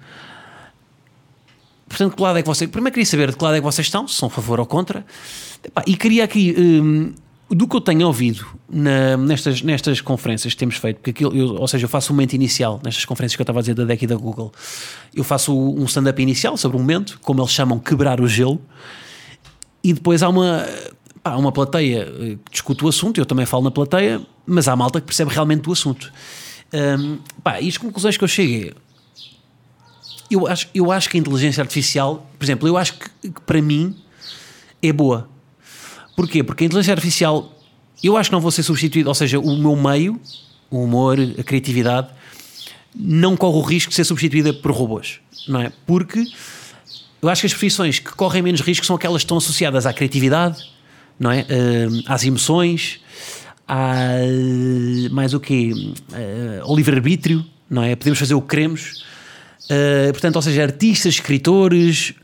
Portanto, 1.88 2.16
que 2.16 2.22
lado 2.22 2.38
é 2.38 2.42
que 2.42 2.48
vocês. 2.48 2.70
Primeiro 2.70 2.94
queria 2.94 3.06
saber 3.06 3.30
de 3.30 3.36
que 3.36 3.44
lado 3.44 3.56
é 3.56 3.58
que 3.58 3.64
vocês 3.64 3.86
estão, 3.86 4.06
se 4.08 4.14
são 4.14 4.28
a 4.28 4.30
favor 4.30 4.60
ou 4.60 4.66
contra. 4.66 5.04
E 5.86 5.96
queria 5.96 6.24
aqui, 6.24 6.54
hum, 6.58 7.12
do 7.54 7.68
que 7.68 7.76
eu 7.76 7.80
tenho 7.80 8.06
ouvido 8.06 8.46
na, 8.70 9.16
nestas, 9.16 9.62
nestas 9.62 10.00
conferências 10.00 10.54
que 10.54 10.58
temos 10.58 10.76
feito, 10.76 10.96
porque 10.96 11.10
aquilo, 11.10 11.36
eu, 11.36 11.54
ou 11.56 11.68
seja, 11.68 11.84
eu 11.84 11.88
faço 11.88 12.12
um 12.12 12.16
momento 12.16 12.32
inicial 12.32 12.80
nestas 12.82 13.04
conferências 13.04 13.36
que 13.36 13.42
eu 13.42 13.44
estava 13.44 13.58
a 13.58 13.62
dizer 13.62 13.74
da 13.74 13.84
DEC 13.84 14.02
e 14.02 14.06
da 14.06 14.16
Google. 14.16 14.52
Eu 15.14 15.24
faço 15.24 15.56
um 15.56 15.84
stand-up 15.84 16.20
inicial 16.22 16.56
sobre 16.56 16.76
um 16.76 16.80
momento, 16.80 17.18
como 17.22 17.40
eles 17.40 17.52
chamam, 17.52 17.78
quebrar 17.78 18.20
o 18.20 18.26
gelo, 18.26 18.60
e 19.84 19.92
depois 19.92 20.22
há 20.22 20.28
uma 20.28 20.66
pá, 21.22 21.36
uma 21.36 21.52
plateia 21.52 22.06
que 22.06 22.50
discute 22.50 22.84
o 22.84 22.88
assunto, 22.88 23.20
eu 23.20 23.26
também 23.26 23.46
falo 23.46 23.62
na 23.62 23.70
plateia, 23.70 24.20
mas 24.44 24.66
há 24.68 24.74
malta 24.74 25.00
que 25.00 25.06
percebe 25.06 25.32
realmente 25.32 25.62
do 25.62 25.72
assunto. 25.72 26.12
Um, 26.72 27.18
pá, 27.42 27.60
e 27.60 27.68
as 27.68 27.76
conclusões 27.76 28.16
que 28.16 28.24
eu 28.24 28.28
cheguei, 28.28 28.74
eu 30.30 30.46
acho, 30.46 30.68
eu 30.74 30.90
acho 30.90 31.08
que 31.08 31.16
a 31.16 31.20
inteligência 31.20 31.60
artificial, 31.60 32.26
por 32.38 32.44
exemplo, 32.44 32.66
eu 32.66 32.76
acho 32.76 32.94
que, 32.94 33.30
que 33.30 33.40
para 33.42 33.60
mim 33.60 33.94
é 34.82 34.92
boa. 34.92 35.28
Porquê? 36.16 36.42
Porque 36.42 36.64
a 36.64 36.66
inteligência 36.66 36.92
artificial, 36.92 37.52
eu 38.02 38.16
acho 38.16 38.30
que 38.30 38.34
não 38.34 38.40
vou 38.40 38.50
ser 38.50 38.62
substituído, 38.62 39.08
ou 39.08 39.14
seja, 39.14 39.38
o 39.38 39.56
meu 39.56 39.76
meio, 39.76 40.20
o 40.70 40.82
humor, 40.82 41.18
a 41.38 41.42
criatividade, 41.42 42.08
não 42.94 43.36
corre 43.36 43.58
o 43.58 43.62
risco 43.62 43.90
de 43.90 43.96
ser 43.96 44.04
substituída 44.04 44.52
por 44.52 44.70
robôs, 44.70 45.20
não 45.48 45.60
é? 45.60 45.72
Porque 45.86 46.24
eu 47.22 47.28
acho 47.28 47.42
que 47.42 47.46
as 47.46 47.52
profissões 47.52 47.98
que 47.98 48.10
correm 48.12 48.42
menos 48.42 48.60
risco 48.60 48.84
são 48.84 48.96
aquelas 48.96 49.22
que 49.22 49.26
estão 49.26 49.38
associadas 49.38 49.86
à 49.86 49.92
criatividade, 49.92 50.62
não 51.18 51.30
é? 51.30 51.42
Uh, 51.42 52.02
às 52.06 52.24
emoções, 52.24 53.00
há 53.66 54.16
mais 55.10 55.32
o 55.32 55.40
quê? 55.40 55.72
Uh, 55.72 56.62
ao 56.62 56.74
livre-arbítrio, 56.74 57.46
não 57.70 57.82
é? 57.82 57.94
Podemos 57.94 58.18
fazer 58.18 58.34
o 58.34 58.42
que 58.42 58.48
queremos. 58.48 59.04
Uh, 59.64 60.12
portanto, 60.12 60.36
ou 60.36 60.42
seja, 60.42 60.62
artistas, 60.62 61.14
escritores. 61.14 62.14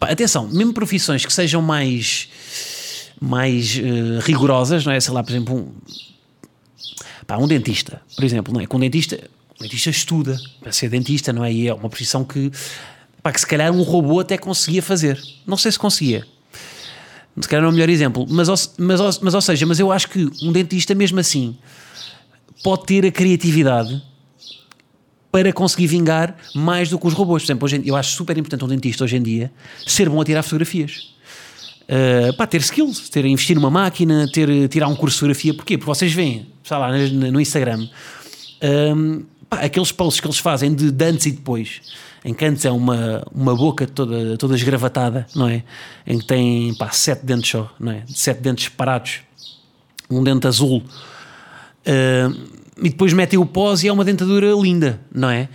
Atenção, 0.00 0.48
mesmo 0.48 0.72
profissões 0.72 1.26
que 1.26 1.32
sejam 1.32 1.60
mais, 1.60 2.28
mais 3.20 3.76
uh, 3.76 4.20
rigorosas, 4.20 4.84
não 4.84 4.92
é? 4.92 5.00
Sei 5.00 5.12
lá, 5.12 5.22
por 5.22 5.30
exemplo, 5.32 5.56
um, 5.56 5.72
pá, 7.26 7.36
um 7.36 7.46
dentista, 7.46 8.00
por 8.14 8.24
exemplo, 8.24 8.52
não 8.52 8.60
é? 8.60 8.66
Com 8.66 8.76
um 8.76 8.80
dentista, 8.80 9.18
um 9.58 9.62
dentista 9.62 9.90
estuda 9.90 10.38
para 10.60 10.72
ser 10.72 10.88
dentista, 10.88 11.32
não 11.32 11.44
é? 11.44 11.52
E 11.52 11.68
é 11.68 11.74
uma 11.74 11.88
profissão 11.88 12.24
que, 12.24 12.50
pá, 13.22 13.32
que 13.32 13.40
se 13.40 13.46
calhar 13.46 13.72
um 13.72 13.82
robô 13.82 14.20
até 14.20 14.38
conseguia 14.38 14.82
fazer. 14.82 15.20
Não 15.46 15.56
sei 15.56 15.72
se 15.72 15.78
conseguia 15.78 16.26
se 17.42 17.48
calhar 17.48 17.62
não 17.62 17.68
é 17.68 17.72
o 17.72 17.74
melhor 17.74 17.88
exemplo, 17.88 18.26
mas, 18.28 18.48
mas, 18.78 19.18
mas 19.20 19.34
ou 19.34 19.40
seja, 19.40 19.66
mas 19.66 19.78
eu 19.78 19.92
acho 19.92 20.08
que 20.08 20.28
um 20.42 20.52
dentista, 20.52 20.94
mesmo 20.94 21.20
assim, 21.20 21.56
pode 22.62 22.86
ter 22.86 23.06
a 23.06 23.12
criatividade 23.12 24.02
para 25.30 25.52
conseguir 25.52 25.86
vingar 25.86 26.36
mais 26.54 26.88
do 26.88 26.98
que 26.98 27.06
os 27.06 27.12
robôs. 27.12 27.42
Por 27.42 27.46
exemplo, 27.46 27.64
hoje, 27.66 27.82
eu 27.84 27.94
acho 27.94 28.16
super 28.16 28.36
importante 28.36 28.64
um 28.64 28.68
dentista 28.68 29.04
hoje 29.04 29.16
em 29.16 29.22
dia 29.22 29.52
ser 29.86 30.08
bom 30.08 30.20
a 30.20 30.24
tirar 30.24 30.42
fotografias. 30.42 31.14
Uh, 31.88 32.36
pá, 32.36 32.46
ter 32.46 32.60
skills, 32.60 33.08
ter 33.08 33.24
investir 33.24 33.56
numa 33.56 33.70
máquina, 33.70 34.28
ter 34.30 34.68
tirar 34.68 34.88
um 34.88 34.94
curso 34.94 35.14
de 35.14 35.20
fotografia. 35.20 35.54
Porquê? 35.54 35.78
Porque 35.78 35.90
vocês 35.90 36.12
veem, 36.12 36.46
sei 36.62 36.76
lá, 36.76 36.90
no, 36.92 37.40
Instagram, 37.40 37.88
pá, 39.48 39.60
aqueles 39.60 39.90
posts 39.90 40.20
que 40.20 40.26
eles 40.26 40.38
fazem 40.38 40.74
de, 40.74 40.90
de 40.90 41.04
antes 41.04 41.26
e 41.26 41.32
depois 41.32 41.80
em 42.24 42.34
que 42.34 42.44
antes 42.44 42.64
é 42.64 42.70
uma, 42.70 43.26
uma 43.34 43.54
boca 43.54 43.86
toda, 43.86 44.36
toda 44.36 44.54
esgravatada, 44.54 45.26
não 45.34 45.48
é? 45.48 45.62
Em 46.06 46.18
que 46.18 46.26
tem 46.26 46.74
pá, 46.74 46.90
sete 46.90 47.24
dentes 47.24 47.50
só, 47.50 47.72
não 47.78 47.92
é? 47.92 48.02
Sete 48.06 48.40
dentes 48.40 48.68
parados, 48.68 49.20
um 50.10 50.22
dente 50.22 50.46
azul. 50.46 50.82
Uh, 51.86 52.58
e 52.82 52.90
depois 52.90 53.12
metem 53.12 53.38
o 53.38 53.46
pós 53.46 53.82
e 53.82 53.88
é 53.88 53.92
uma 53.92 54.04
dentadura 54.04 54.52
linda, 54.60 55.00
não 55.12 55.30
é? 55.30 55.48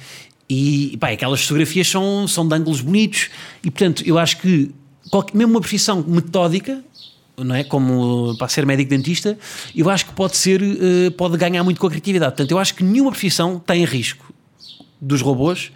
E 0.50 0.98
pá, 1.00 1.10
aquelas 1.10 1.42
fotografias 1.42 1.88
são, 1.88 2.28
são 2.28 2.48
de 2.48 2.56
ângulos 2.56 2.82
bonitos 2.82 3.30
e 3.64 3.70
portanto 3.70 4.04
eu 4.06 4.18
acho 4.18 4.38
que 4.38 4.72
qualquer, 5.14 5.38
mesmo 5.38 5.54
uma 5.54 5.60
profissão 5.60 6.04
metódica 6.08 6.84
não 7.38 7.56
é? 7.56 7.64
Como 7.64 8.36
para 8.38 8.48
ser 8.48 8.64
médico 8.64 8.92
dentista, 8.92 9.38
eu 9.76 9.90
acho 9.90 10.06
que 10.06 10.14
pode 10.14 10.38
ser, 10.38 10.62
uh, 10.62 11.12
pode 11.18 11.36
ganhar 11.36 11.64
muito 11.64 11.80
com 11.82 11.88
a 11.88 11.90
criatividade. 11.90 12.34
Portanto, 12.34 12.52
eu 12.52 12.60
acho 12.60 12.76
que 12.76 12.84
nenhuma 12.84 13.10
profissão 13.10 13.58
tem 13.58 13.84
risco 13.86 14.32
dos 15.02 15.20
robôs 15.20 15.72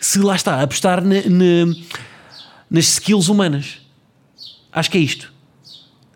se 0.00 0.18
lá 0.18 0.34
está, 0.34 0.60
apostar 0.60 1.00
na, 1.02 1.14
na, 1.14 1.74
nas 2.68 2.88
skills 2.88 3.28
humanas. 3.28 3.78
Acho 4.72 4.90
que 4.90 4.98
é 4.98 5.00
isto. 5.00 5.32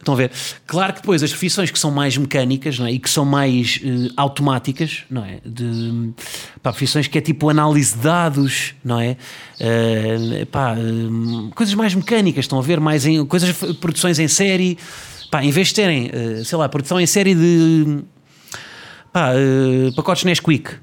Estão 0.00 0.14
a 0.14 0.16
ver? 0.16 0.32
Claro 0.66 0.94
que 0.94 1.00
depois 1.00 1.22
as 1.22 1.28
profissões 1.28 1.70
que 1.70 1.78
são 1.78 1.90
mais 1.90 2.16
mecânicas 2.16 2.78
não 2.78 2.86
é? 2.86 2.92
e 2.92 2.98
que 2.98 3.08
são 3.08 3.22
mais 3.22 3.78
uh, 3.84 4.10
automáticas, 4.16 5.04
não 5.10 5.22
é? 5.22 5.40
De, 5.44 6.10
pá, 6.62 6.72
profissões 6.72 7.06
que 7.06 7.18
é 7.18 7.20
tipo 7.20 7.50
análise 7.50 7.94
de 7.94 8.00
dados, 8.00 8.74
não 8.82 8.98
é? 8.98 9.18
Uh, 9.60 10.46
pá, 10.46 10.74
uh, 10.74 11.50
coisas 11.54 11.74
mais 11.74 11.94
mecânicas, 11.94 12.46
estão 12.46 12.58
a 12.58 12.62
ver? 12.62 12.80
Mais 12.80 13.04
em 13.04 13.24
coisas, 13.26 13.54
produções 13.78 14.18
em 14.18 14.26
série, 14.26 14.78
pá, 15.30 15.44
em 15.44 15.50
vez 15.50 15.68
de 15.68 15.74
terem, 15.74 16.10
sei 16.44 16.56
lá, 16.56 16.66
produção 16.66 16.98
em 16.98 17.06
série 17.06 17.34
de 17.34 17.98
pá, 19.12 19.32
pacotes 19.94 20.24
Nesquik, 20.24 20.76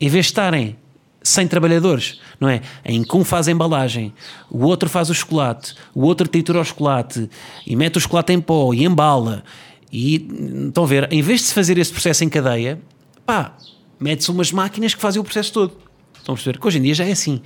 em 0.00 0.08
vez 0.08 0.26
de 0.26 0.30
estarem 0.30 0.76
100 1.22 1.48
trabalhadores, 1.48 2.20
não 2.38 2.48
é? 2.48 2.62
Em 2.84 3.02
que 3.02 3.16
um 3.16 3.24
faz 3.24 3.48
a 3.48 3.52
embalagem, 3.52 4.12
o 4.50 4.64
outro 4.64 4.88
faz 4.88 5.10
o 5.10 5.14
chocolate, 5.14 5.74
o 5.94 6.02
outro 6.02 6.26
tritura 6.26 6.60
o 6.60 6.64
chocolate 6.64 7.28
e 7.66 7.76
mete 7.76 7.98
o 7.98 8.00
chocolate 8.00 8.32
em 8.32 8.40
pó 8.40 8.72
e 8.72 8.84
embala. 8.84 9.44
E 9.92 10.26
estão 10.68 10.84
a 10.84 10.86
ver, 10.86 11.12
em 11.12 11.20
vez 11.20 11.40
de 11.40 11.46
se 11.48 11.54
fazer 11.54 11.76
esse 11.78 11.92
processo 11.92 12.24
em 12.24 12.28
cadeia, 12.28 12.80
pá, 13.26 13.54
mete-se 13.98 14.30
umas 14.30 14.50
máquinas 14.50 14.94
que 14.94 15.00
fazem 15.00 15.20
o 15.20 15.24
processo 15.24 15.52
todo. 15.52 15.72
Estão 16.16 16.34
a 16.34 16.36
perceber? 16.36 16.58
Que 16.58 16.66
hoje 16.66 16.78
em 16.78 16.82
dia 16.82 16.94
já 16.94 17.04
é 17.04 17.12
assim. 17.12 17.42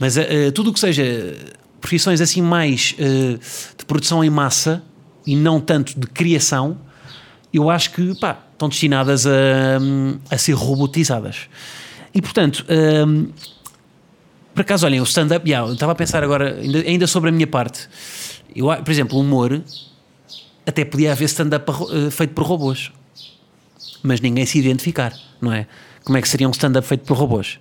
Mas 0.00 0.16
uh, 0.16 0.22
tudo 0.54 0.70
o 0.70 0.72
que 0.72 0.80
seja 0.80 1.36
profissões 1.80 2.20
assim 2.20 2.40
mais 2.40 2.94
uh, 2.98 3.38
de 3.76 3.84
produção 3.84 4.24
em 4.24 4.30
massa 4.30 4.82
e 5.26 5.36
não 5.36 5.60
tanto 5.60 5.98
de 5.98 6.06
criação, 6.06 6.78
eu 7.52 7.68
acho 7.70 7.92
que 7.92 8.18
pá, 8.18 8.38
estão 8.52 8.68
destinadas 8.68 9.26
a, 9.26 9.30
a 10.30 10.38
ser 10.38 10.52
robotizadas. 10.52 11.48
E 12.14 12.20
portanto, 12.20 12.64
hum, 12.68 13.28
Por 14.54 14.60
acaso, 14.60 14.84
olhem, 14.84 15.00
o 15.00 15.04
stand-up, 15.04 15.48
yeah, 15.48 15.66
eu 15.66 15.72
estava 15.72 15.92
a 15.92 15.94
pensar 15.94 16.22
agora, 16.22 16.58
ainda, 16.60 16.78
ainda 16.80 17.06
sobre 17.06 17.30
a 17.30 17.32
minha 17.32 17.46
parte. 17.46 17.88
Eu, 18.54 18.66
por 18.66 18.90
exemplo, 18.90 19.16
o 19.16 19.20
humor, 19.22 19.62
até 20.66 20.84
podia 20.84 21.12
haver 21.12 21.24
stand-up 21.24 21.70
uh, 21.70 22.10
feito 22.10 22.34
por 22.34 22.44
robôs, 22.44 22.92
mas 24.02 24.20
ninguém 24.20 24.44
se 24.44 24.58
identificar, 24.58 25.14
não 25.40 25.52
é? 25.52 25.66
Como 26.04 26.18
é 26.18 26.22
que 26.22 26.28
seria 26.28 26.46
um 26.46 26.50
stand-up 26.50 26.86
feito 26.86 27.04
por 27.06 27.16
robôs? 27.16 27.58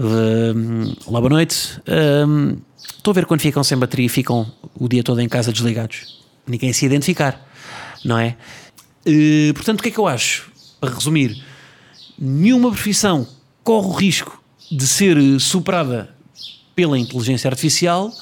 Uh, 0.00 0.96
olá, 1.06 1.20
boa 1.20 1.30
noite. 1.30 1.80
Uh, 1.86 2.60
estou 2.96 3.12
a 3.12 3.14
ver 3.14 3.26
quando 3.26 3.40
ficam 3.40 3.62
sem 3.62 3.78
bateria 3.78 4.08
ficam 4.08 4.50
o 4.74 4.88
dia 4.88 5.04
todo 5.04 5.20
em 5.20 5.28
casa 5.28 5.52
desligados. 5.52 6.20
Ninguém 6.46 6.72
se 6.72 6.84
identificar, 6.84 7.40
não 8.04 8.18
é? 8.18 8.36
Uh, 9.06 9.54
portanto, 9.54 9.78
o 9.78 9.82
que 9.84 9.90
é 9.90 9.92
que 9.92 9.98
eu 9.98 10.08
acho? 10.08 10.50
Para 10.80 10.92
resumir, 10.92 11.44
nenhuma 12.18 12.70
profissão 12.70 13.28
corre 13.62 13.86
o 13.86 13.92
risco 13.92 14.42
de 14.70 14.86
ser 14.86 15.16
superada 15.40 16.14
pela 16.74 16.98
inteligência 16.98 17.48
artificial 17.48 18.12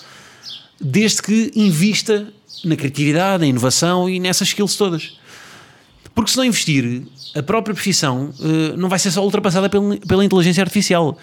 desde 0.81 1.23
que 1.23 1.53
invista 1.55 2.33
na 2.65 2.77
criatividade, 2.77 3.43
na 3.43 3.47
inovação 3.47 4.09
e 4.09 4.19
nessas 4.19 4.49
skills 4.49 4.77
todas. 4.77 5.19
Porque 6.15 6.31
se 6.31 6.37
não 6.37 6.45
investir, 6.45 7.03
a 7.35 7.43
própria 7.43 7.75
profissão 7.75 8.33
uh, 8.41 8.77
não 8.77 8.89
vai 8.89 8.99
ser 8.99 9.11
só 9.11 9.23
ultrapassada 9.23 9.69
pela, 9.69 9.97
pela, 9.99 10.25
inteligência 10.25 10.63
artificial, 10.63 11.17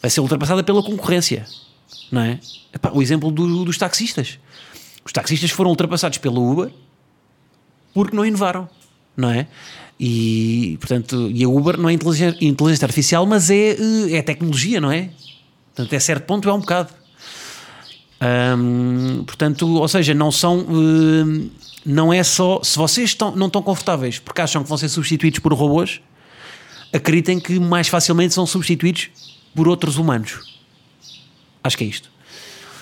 vai 0.00 0.10
ser 0.10 0.20
ultrapassada 0.20 0.62
pela 0.62 0.82
concorrência. 0.82 1.46
Não 2.10 2.20
é? 2.20 2.38
Epá, 2.74 2.90
o 2.92 3.00
exemplo 3.00 3.30
do, 3.30 3.64
dos 3.64 3.78
taxistas. 3.78 4.38
Os 5.04 5.12
taxistas 5.12 5.50
foram 5.50 5.70
ultrapassados 5.70 6.18
pela 6.18 6.38
Uber 6.38 6.70
porque 7.94 8.14
não 8.14 8.26
inovaram, 8.26 8.68
não 9.16 9.30
é? 9.30 9.46
E, 9.98 10.76
portanto, 10.78 11.30
e 11.32 11.42
a 11.42 11.48
Uber 11.48 11.78
não 11.78 11.88
é 11.88 11.92
inteligência, 11.92 12.36
inteligência 12.40 12.84
artificial, 12.84 13.24
mas 13.24 13.50
é, 13.50 13.70
eh, 13.70 14.16
é 14.16 14.22
tecnologia, 14.22 14.80
não 14.80 14.92
é? 14.92 15.10
Portanto, 15.74 15.96
a 15.96 16.00
certo 16.00 16.24
ponto 16.24 16.48
é 16.48 16.52
um 16.52 16.60
bocado. 16.60 16.92
Hum, 18.20 19.24
portanto, 19.26 19.66
ou 19.68 19.88
seja, 19.88 20.14
não 20.14 20.30
são. 20.30 20.58
Hum, 20.68 21.48
não 21.84 22.12
é 22.12 22.22
só. 22.22 22.60
Se 22.62 22.76
vocês 22.76 23.10
estão, 23.10 23.34
não 23.34 23.46
estão 23.46 23.62
confortáveis 23.62 24.18
porque 24.18 24.40
acham 24.40 24.62
que 24.62 24.68
vão 24.68 24.76
ser 24.76 24.88
substituídos 24.88 25.38
por 25.38 25.52
robôs, 25.52 26.00
acreditem 26.92 27.40
que 27.40 27.58
mais 27.58 27.88
facilmente 27.88 28.34
são 28.34 28.46
substituídos 28.46 29.08
por 29.54 29.66
outros 29.66 29.96
humanos. 29.96 30.58
Acho 31.62 31.78
que 31.78 31.84
é 31.84 31.86
isto. 31.86 32.10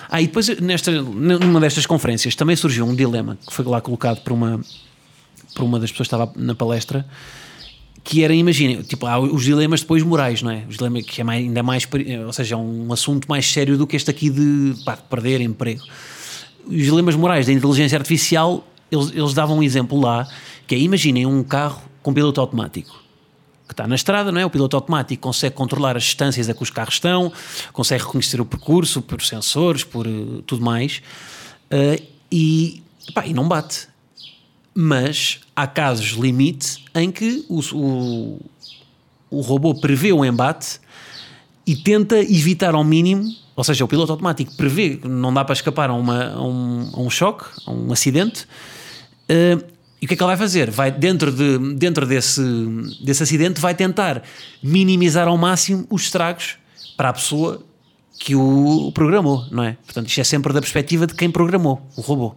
Ah, 0.09 0.21
e 0.21 0.27
depois, 0.27 0.47
nesta, 0.59 0.91
numa 0.91 1.59
destas 1.59 1.85
conferências, 1.85 2.35
também 2.35 2.55
surgiu 2.55 2.85
um 2.85 2.95
dilema 2.95 3.37
que 3.45 3.53
foi 3.53 3.65
lá 3.65 3.81
colocado 3.81 4.21
por 4.21 4.33
uma, 4.33 4.61
por 5.55 5.63
uma 5.63 5.79
das 5.79 5.91
pessoas 5.91 6.07
que 6.07 6.15
estava 6.15 6.31
na 6.35 6.53
palestra 6.53 7.05
que 8.05 8.23
era, 8.23 8.35
imaginem, 8.35 8.83
tipo, 8.83 9.07
há 9.07 9.17
os 9.17 9.43
dilemas 9.43 9.81
depois 9.81 10.03
morais, 10.03 10.43
não 10.43 10.51
é? 10.51 10.63
Os 10.69 10.77
dilemas 10.77 11.03
que 11.05 11.21
é 11.21 11.23
mais, 11.23 11.43
ainda 11.43 11.63
mais, 11.63 11.87
ou 12.23 12.31
seja, 12.31 12.53
é 12.53 12.57
um 12.57 12.93
assunto 12.93 13.27
mais 13.27 13.51
sério 13.51 13.79
do 13.79 13.87
que 13.87 13.95
este 13.95 14.11
aqui 14.11 14.29
de, 14.29 14.75
pá, 14.85 14.93
de 14.93 15.01
perder 15.01 15.41
emprego. 15.41 15.81
Os 16.67 16.83
dilemas 16.83 17.15
morais 17.15 17.47
da 17.47 17.51
inteligência 17.51 17.97
artificial, 17.97 18.63
eles, 18.91 19.11
eles 19.11 19.33
davam 19.33 19.57
um 19.57 19.63
exemplo 19.63 19.99
lá, 19.99 20.27
que 20.67 20.75
é, 20.75 20.77
imaginem 20.77 21.25
um 21.25 21.43
carro 21.43 21.81
com 22.03 22.13
piloto 22.13 22.39
automático 22.39 23.03
que 23.67 23.73
está 23.73 23.87
na 23.87 23.95
estrada, 23.95 24.31
não 24.31 24.39
é? 24.39 24.45
O 24.45 24.49
piloto 24.51 24.75
automático 24.75 25.23
consegue 25.23 25.55
controlar 25.55 25.97
as 25.97 26.03
distâncias 26.03 26.47
a 26.47 26.53
que 26.53 26.61
os 26.61 26.69
carros 26.69 26.93
estão, 26.93 27.33
consegue 27.73 28.03
reconhecer 28.03 28.39
o 28.39 28.45
percurso 28.45 29.01
por 29.01 29.19
sensores, 29.23 29.83
por 29.83 30.05
uh, 30.05 30.43
tudo 30.43 30.63
mais, 30.63 31.01
uh, 31.71 31.99
e, 32.31 32.83
pá, 33.15 33.25
e 33.25 33.33
não 33.33 33.47
bate 33.47 33.87
mas 34.75 35.39
há 35.55 35.65
casos 35.65 36.17
limite 36.17 36.83
em 36.93 37.09
que 37.09 37.45
o, 37.47 37.61
o, 37.73 38.39
o 39.31 39.41
robô 39.41 39.73
prevê 39.73 40.11
um 40.11 40.25
embate 40.25 40.81
e 41.65 41.77
tenta 41.77 42.19
evitar 42.19 42.75
ao 42.75 42.83
mínimo, 42.83 43.33
ou 43.55 43.63
seja, 43.63 43.85
o 43.85 43.87
piloto 43.87 44.11
automático 44.11 44.53
prevê 44.57 44.97
que 44.97 45.07
não 45.07 45.33
dá 45.33 45.45
para 45.45 45.53
escapar 45.53 45.89
a, 45.89 45.93
uma, 45.93 46.33
a, 46.33 46.41
um, 46.41 46.91
a 46.93 46.99
um, 46.99 47.09
choque, 47.09 47.45
a 47.65 47.71
um 47.71 47.91
acidente, 47.93 48.43
uh, 48.43 49.75
e 50.01 50.05
o 50.05 50.07
que 50.07 50.13
é 50.13 50.17
que 50.17 50.21
ele 50.21 50.27
vai 50.27 50.37
fazer? 50.37 50.69
Vai 50.69 50.91
dentro, 50.91 51.31
de, 51.31 51.57
dentro 51.75 52.05
desse, 52.05 52.41
desse 53.01 53.23
acidente, 53.23 53.61
vai 53.61 53.73
tentar 53.73 54.23
minimizar 54.61 55.27
ao 55.27 55.37
máximo 55.37 55.87
os 55.89 56.03
estragos 56.03 56.57
para 56.97 57.09
a 57.09 57.13
pessoa 57.13 57.63
que 58.19 58.35
o 58.35 58.91
programou, 58.93 59.45
não 59.49 59.63
é? 59.63 59.77
Portanto, 59.85 60.07
isto 60.07 60.19
é 60.19 60.23
sempre 60.23 60.53
da 60.53 60.59
perspectiva 60.59 61.07
de 61.07 61.15
quem 61.15 61.31
programou 61.31 61.81
o 61.95 62.01
robô. 62.01 62.35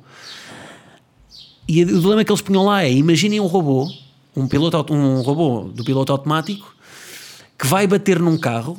E 1.68 1.84
o 1.84 2.00
dilema 2.00 2.24
que 2.24 2.32
eles 2.32 2.40
punham 2.40 2.64
lá 2.64 2.82
é: 2.82 2.90
imaginem 2.90 3.40
um 3.40 3.46
robô, 3.46 3.92
um, 4.34 4.48
piloto, 4.48 4.92
um 4.92 5.20
robô 5.20 5.68
do 5.68 5.84
piloto 5.84 6.10
automático 6.10 6.74
que 7.58 7.66
vai 7.66 7.86
bater 7.86 8.18
num 8.18 8.38
carro 8.38 8.78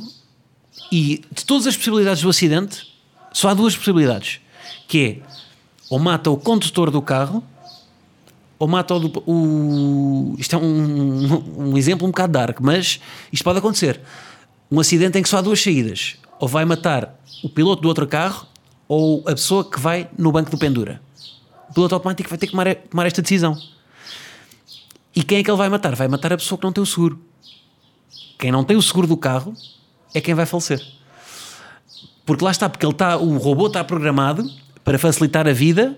e 0.91 1.21
de 1.32 1.45
todas 1.45 1.67
as 1.67 1.78
possibilidades 1.78 2.23
do 2.23 2.30
acidente, 2.30 2.88
só 3.32 3.49
há 3.49 3.54
duas 3.54 3.75
possibilidades: 3.75 4.39
que 4.88 5.06
é 5.06 5.30
ou 5.88 5.99
mata 5.99 6.32
o 6.32 6.38
condutor 6.38 6.89
do 6.89 7.02
carro 7.02 7.43
ou 8.58 8.67
mata 8.67 8.95
o, 8.95 9.23
o 9.28 10.36
isto 10.39 10.56
é 10.56 10.60
um, 10.60 11.69
um 11.69 11.78
exemplo 11.78 12.08
um 12.08 12.12
bocado 12.12 12.34
dark, 12.34 12.60
mas 12.60 12.99
isto 13.32 13.43
pode 13.43 13.60
acontecer. 13.60 14.02
Um 14.71 14.80
acidente 14.80 15.17
em 15.17 15.21
que 15.21 15.30
só 15.30 15.38
há 15.38 15.41
duas 15.41 15.62
saídas: 15.62 16.15
ou 16.39 16.47
vai 16.47 16.65
matar 16.65 17.19
o 17.43 17.49
piloto 17.49 17.84
do 17.84 17.88
outro 17.88 18.08
carro 18.08 18.47
ou 18.88 19.23
a 19.28 19.34
pessoa 19.34 19.63
que 19.63 19.80
vai 19.80 20.10
no 20.17 20.32
banco 20.32 20.49
do 20.49 20.58
pendura 20.58 20.99
piloto 21.73 21.95
automático 21.95 22.29
vai 22.29 22.38
ter 22.38 22.47
que 22.47 22.51
tomar, 22.51 22.75
tomar 22.75 23.05
esta 23.05 23.21
decisão. 23.21 23.58
E 25.15 25.23
quem 25.23 25.39
é 25.39 25.43
que 25.43 25.49
ele 25.49 25.58
vai 25.58 25.69
matar? 25.69 25.95
Vai 25.95 26.08
matar 26.08 26.34
a 26.34 26.38
pessoa 26.38 26.58
que 26.58 26.63
não 26.63 26.71
tem 26.71 26.82
o 26.82 26.86
seguro. 26.86 27.19
Quem 28.38 28.51
não 28.51 28.63
tem 28.63 28.77
o 28.77 28.82
seguro 28.82 29.08
do 29.08 29.17
carro 29.17 29.53
é 30.13 30.21
quem 30.21 30.34
vai 30.34 30.45
falecer. 30.45 30.82
Porque 32.25 32.43
lá 32.43 32.51
está, 32.51 32.69
porque 32.69 32.86
ele 32.86 32.93
está, 32.93 33.17
o 33.17 33.38
robô 33.38 33.67
está 33.67 33.84
programado 33.84 34.49
para 34.84 34.97
facilitar 34.97 35.47
a 35.47 35.51
vida 35.51 35.97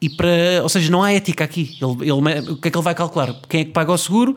e 0.00 0.10
para. 0.10 0.62
Ou 0.62 0.68
seja, 0.68 0.90
não 0.90 1.02
há 1.02 1.12
ética 1.12 1.44
aqui. 1.44 1.78
Ele, 1.80 2.10
ele, 2.10 2.50
o 2.50 2.56
que 2.56 2.68
é 2.68 2.70
que 2.70 2.76
ele 2.76 2.84
vai 2.84 2.94
calcular? 2.94 3.34
Quem 3.48 3.60
é 3.60 3.64
que 3.64 3.70
paga 3.70 3.92
o 3.92 3.98
seguro? 3.98 4.36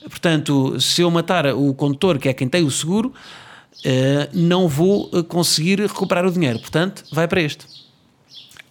Portanto, 0.00 0.80
se 0.80 1.02
eu 1.02 1.10
matar 1.10 1.46
o 1.54 1.74
condutor, 1.74 2.18
que 2.18 2.28
é 2.28 2.32
quem 2.32 2.48
tem 2.48 2.64
o 2.64 2.70
seguro, 2.70 3.12
uh, 3.12 4.28
não 4.32 4.68
vou 4.68 5.10
conseguir 5.24 5.80
recuperar 5.80 6.24
o 6.26 6.32
dinheiro. 6.32 6.58
Portanto, 6.58 7.04
vai 7.12 7.28
para 7.28 7.40
este 7.40 7.85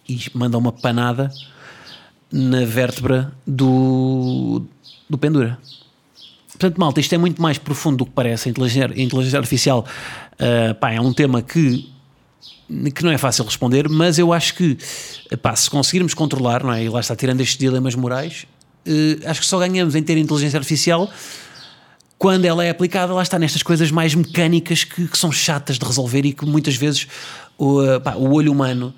e 0.08 0.20
manda 0.34 0.56
uma 0.56 0.72
panada 0.72 1.30
na 2.30 2.64
vértebra 2.64 3.32
do, 3.46 4.62
do 5.08 5.16
pendura. 5.16 5.58
Portanto, 6.48 6.78
malta, 6.78 7.00
isto 7.00 7.14
é 7.14 7.18
muito 7.18 7.40
mais 7.40 7.58
profundo 7.58 7.98
do 7.98 8.06
que 8.06 8.12
parece. 8.12 8.48
A 8.48 8.50
inteligência, 8.50 8.86
a 8.86 9.00
inteligência 9.00 9.38
artificial 9.38 9.84
uh, 10.32 10.74
pá, 10.76 10.92
é 10.92 11.00
um 11.00 11.12
tema 11.12 11.42
que, 11.42 11.88
que 12.94 13.04
não 13.04 13.10
é 13.10 13.18
fácil 13.18 13.44
responder, 13.44 13.88
mas 13.88 14.18
eu 14.18 14.32
acho 14.32 14.54
que 14.54 14.78
pá, 15.42 15.54
se 15.54 15.68
conseguirmos 15.68 16.14
controlar, 16.14 16.64
não 16.64 16.72
é? 16.72 16.84
e 16.84 16.88
lá 16.88 17.00
está 17.00 17.14
tirando 17.14 17.40
estes 17.42 17.58
dilemas 17.58 17.94
morais, 17.94 18.46
uh, 18.86 19.28
acho 19.28 19.40
que 19.40 19.46
só 19.46 19.58
ganhamos 19.58 19.94
em 19.94 20.02
ter 20.02 20.16
inteligência 20.16 20.58
artificial 20.58 21.10
quando 22.18 22.46
ela 22.46 22.64
é 22.64 22.70
aplicada, 22.70 23.12
lá 23.12 23.22
está 23.22 23.38
nestas 23.38 23.62
coisas 23.62 23.90
mais 23.90 24.14
mecânicas 24.14 24.84
que, 24.84 25.06
que 25.06 25.18
são 25.18 25.30
chatas 25.30 25.78
de 25.78 25.84
resolver 25.84 26.24
e 26.24 26.32
que 26.32 26.46
muitas 26.46 26.74
vezes 26.74 27.06
o, 27.58 27.82
uh, 27.82 28.00
pá, 28.00 28.14
o 28.14 28.32
olho 28.32 28.50
humano 28.50 28.94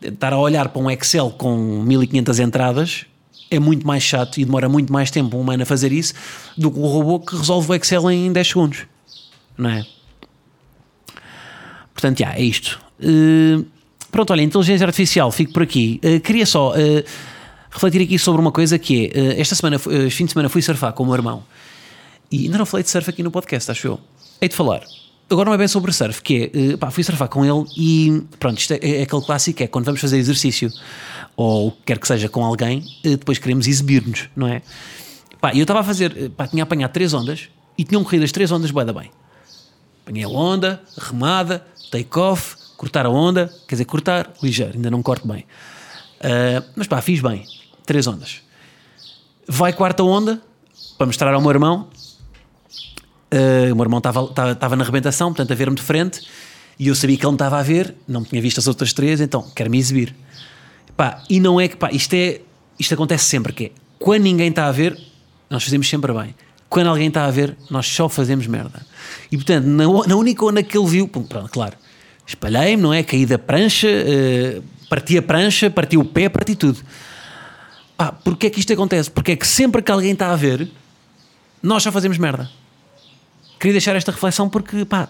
estar 0.00 0.32
a 0.32 0.38
olhar 0.38 0.68
para 0.68 0.80
um 0.80 0.90
Excel 0.90 1.30
com 1.30 1.82
1500 1.82 2.38
entradas 2.40 3.06
é 3.50 3.58
muito 3.58 3.86
mais 3.86 4.02
chato 4.02 4.38
e 4.38 4.44
demora 4.44 4.68
muito 4.68 4.92
mais 4.92 5.10
tempo 5.10 5.36
um 5.36 5.40
humano 5.40 5.62
a 5.62 5.66
fazer 5.66 5.92
isso 5.92 6.14
do 6.56 6.70
que 6.70 6.78
o 6.78 6.86
robô 6.86 7.20
que 7.20 7.36
resolve 7.36 7.70
o 7.70 7.74
Excel 7.74 8.10
em 8.10 8.32
10 8.32 8.48
segundos. 8.48 8.86
Não 9.56 9.70
é? 9.70 9.86
Portanto, 11.92 12.18
já, 12.18 12.34
é 12.34 12.42
isto. 12.42 12.80
Uh, 13.00 13.64
pronto, 14.10 14.32
olha, 14.32 14.42
inteligência 14.42 14.86
artificial, 14.86 15.32
fico 15.32 15.52
por 15.52 15.62
aqui. 15.62 16.00
Uh, 16.04 16.20
queria 16.20 16.46
só 16.46 16.72
uh, 16.72 17.04
refletir 17.70 18.02
aqui 18.02 18.18
sobre 18.18 18.40
uma 18.40 18.52
coisa 18.52 18.78
que 18.78 19.10
é: 19.12 19.40
esta 19.40 19.54
semana, 19.54 19.76
este 19.76 20.10
fim 20.10 20.26
de 20.26 20.32
semana, 20.32 20.48
fui 20.48 20.62
surfar 20.62 20.92
com 20.92 21.02
o 21.02 21.06
meu 21.06 21.14
irmão 21.16 21.42
e 22.30 22.44
ainda 22.44 22.58
não 22.58 22.66
falei 22.66 22.84
de 22.84 22.90
surf 22.90 23.08
aqui 23.08 23.22
no 23.22 23.30
podcast, 23.30 23.70
acho 23.70 23.86
eu. 23.86 24.00
Hei 24.40 24.48
de 24.48 24.54
falar 24.54 24.82
agora 25.30 25.46
não 25.46 25.54
é 25.54 25.58
bem 25.58 25.68
sobre 25.68 25.92
surf, 25.92 26.22
que 26.22 26.50
é, 26.52 26.74
uh, 26.74 26.78
pá, 26.78 26.90
fui 26.90 27.04
surfar 27.04 27.28
com 27.28 27.44
ele 27.44 27.66
e 27.76 28.22
pronto, 28.38 28.58
isto 28.58 28.72
é, 28.72 28.78
é, 28.82 29.02
aquele 29.02 29.22
clássico, 29.22 29.62
é 29.62 29.66
quando 29.66 29.84
vamos 29.84 30.00
fazer 30.00 30.18
exercício 30.18 30.70
ou 31.36 31.76
quer 31.84 31.98
que 31.98 32.06
seja 32.06 32.28
com 32.28 32.44
alguém, 32.44 32.80
uh, 33.04 33.10
depois 33.10 33.38
queremos 33.38 33.66
exibir-nos, 33.66 34.28
não 34.34 34.48
é? 34.48 34.62
Pá, 35.40 35.54
eu 35.54 35.62
estava 35.62 35.80
a 35.80 35.84
fazer, 35.84 36.16
eh, 36.16 36.28
pá, 36.28 36.48
tinha 36.48 36.64
apanhado 36.64 36.92
três 36.92 37.14
ondas 37.14 37.48
e 37.76 37.84
tinham 37.84 38.02
corrido 38.02 38.24
as 38.24 38.32
três 38.32 38.50
ondas 38.50 38.72
bem 38.72 38.84
da 38.84 38.92
bem. 38.92 39.10
Apanhei 40.02 40.24
a 40.24 40.28
onda, 40.28 40.82
remada, 40.96 41.64
take-off, 41.92 42.56
cortar 42.76 43.06
a 43.06 43.10
onda, 43.10 43.52
quer 43.68 43.76
dizer, 43.76 43.84
cortar, 43.84 44.32
ligeiro, 44.42 44.72
ainda 44.74 44.90
não 44.90 45.00
corto 45.00 45.28
bem. 45.28 45.46
Uh, 46.20 46.64
mas 46.74 46.88
pá, 46.88 47.00
fiz 47.00 47.20
bem, 47.20 47.46
três 47.86 48.06
ondas. 48.08 48.42
Vai 49.46 49.72
quarta 49.72 50.02
onda, 50.02 50.42
para 50.96 51.06
mostrar 51.06 51.32
ao 51.32 51.40
meu 51.40 51.50
irmão, 51.50 51.88
Uh, 53.32 53.72
o 53.72 53.76
meu 53.76 53.84
irmão 53.84 53.98
estava 53.98 54.76
na 54.76 54.82
arrebentação, 54.82 55.28
portanto, 55.28 55.52
a 55.52 55.54
ver-me 55.54 55.76
de 55.76 55.82
frente, 55.82 56.20
e 56.78 56.88
eu 56.88 56.94
sabia 56.94 57.16
que 57.16 57.24
ele 57.24 57.32
me 57.32 57.34
estava 57.36 57.58
a 57.58 57.62
ver, 57.62 57.94
não 58.06 58.24
tinha 58.24 58.40
visto 58.40 58.58
as 58.58 58.66
outras 58.66 58.92
três, 58.92 59.20
então 59.20 59.42
quero 59.54 59.70
me 59.70 59.78
exibir. 59.78 60.14
Pá, 60.96 61.22
e 61.28 61.38
não 61.40 61.60
é 61.60 61.68
que, 61.68 61.76
pá, 61.76 61.90
isto, 61.92 62.14
é, 62.14 62.40
isto 62.78 62.94
acontece 62.94 63.24
sempre, 63.24 63.52
que 63.52 63.64
é, 63.66 63.70
quando 63.98 64.22
ninguém 64.22 64.48
está 64.48 64.66
a 64.66 64.72
ver, 64.72 64.98
nós 65.50 65.62
fazemos 65.62 65.88
sempre 65.88 66.12
bem. 66.12 66.34
Quando 66.68 66.88
alguém 66.88 67.08
está 67.08 67.24
a 67.24 67.30
ver, 67.30 67.56
nós 67.70 67.86
só 67.86 68.08
fazemos 68.08 68.46
merda. 68.46 68.84
E 69.30 69.36
portanto, 69.36 69.64
na, 69.64 69.84
na 69.84 70.16
única 70.16 70.44
onda 70.44 70.62
que 70.62 70.76
ele 70.76 70.86
viu, 70.86 71.08
pronto, 71.08 71.50
claro, 71.50 71.76
Espalhei-me, 72.28 72.82
não 72.82 72.92
é? 72.92 73.02
Caí 73.02 73.24
da 73.24 73.38
prancha, 73.38 73.88
uh, 73.88 74.62
parti 74.90 75.16
a 75.16 75.22
prancha, 75.22 75.70
parti 75.70 75.96
o 75.96 76.04
pé, 76.04 76.28
parti 76.28 76.54
tudo. 76.54 76.78
Pá, 77.96 78.12
porquê 78.12 78.48
é 78.48 78.50
que 78.50 78.60
isto 78.60 78.70
acontece? 78.70 79.10
Porque 79.10 79.32
é 79.32 79.36
que 79.36 79.46
sempre 79.46 79.80
que 79.80 79.90
alguém 79.90 80.12
está 80.12 80.30
a 80.30 80.36
ver, 80.36 80.68
nós 81.62 81.82
só 81.82 81.90
fazemos 81.90 82.18
merda. 82.18 82.50
Queria 83.58 83.72
deixar 83.72 83.96
esta 83.96 84.12
reflexão 84.12 84.48
porque, 84.48 84.84
pá, 84.84 85.08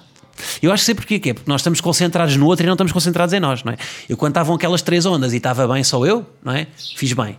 eu 0.63 0.73
acho 0.73 0.83
que 0.83 0.87
sei 0.87 0.95
porquê 0.95 1.19
que 1.19 1.31
é, 1.31 1.35
porque 1.35 1.51
nós 1.51 1.61
estamos 1.61 1.81
concentrados 1.81 2.37
no 2.37 2.47
outro 2.47 2.65
e 2.65 2.67
não 2.67 2.75
estamos 2.75 2.93
concentrados 2.93 3.33
em 3.33 3.41
nós, 3.41 3.63
não 3.65 3.73
é? 3.73 3.77
Eu 4.09 4.17
quando 4.17 4.33
estavam 4.33 4.55
aquelas 4.55 4.83
três 4.83 5.05
ondas 5.05 5.33
e 5.33 5.37
estava 5.37 5.67
bem 5.67 5.83
só 5.85 6.05
eu, 6.07 6.27
não 6.43 6.53
é? 6.53 6.67
Fiz 6.97 7.13
bem. 7.13 7.39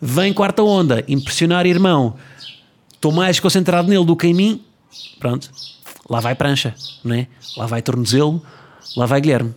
Vem 0.00 0.32
quarta 0.32 0.62
onda, 0.62 1.04
impressionar 1.08 1.66
irmão, 1.66 2.16
estou 2.92 3.12
mais 3.12 3.40
concentrado 3.40 3.88
nele 3.88 4.04
do 4.04 4.14
que 4.14 4.26
em 4.26 4.34
mim, 4.34 4.64
pronto, 5.18 5.50
lá 6.08 6.20
vai 6.20 6.34
prancha, 6.34 6.74
não 7.02 7.14
é? 7.14 7.26
Lá 7.56 7.66
vai 7.66 7.82
tornozelo, 7.82 8.42
lá 8.96 9.06
vai 9.06 9.20
Guilherme. 9.20 9.54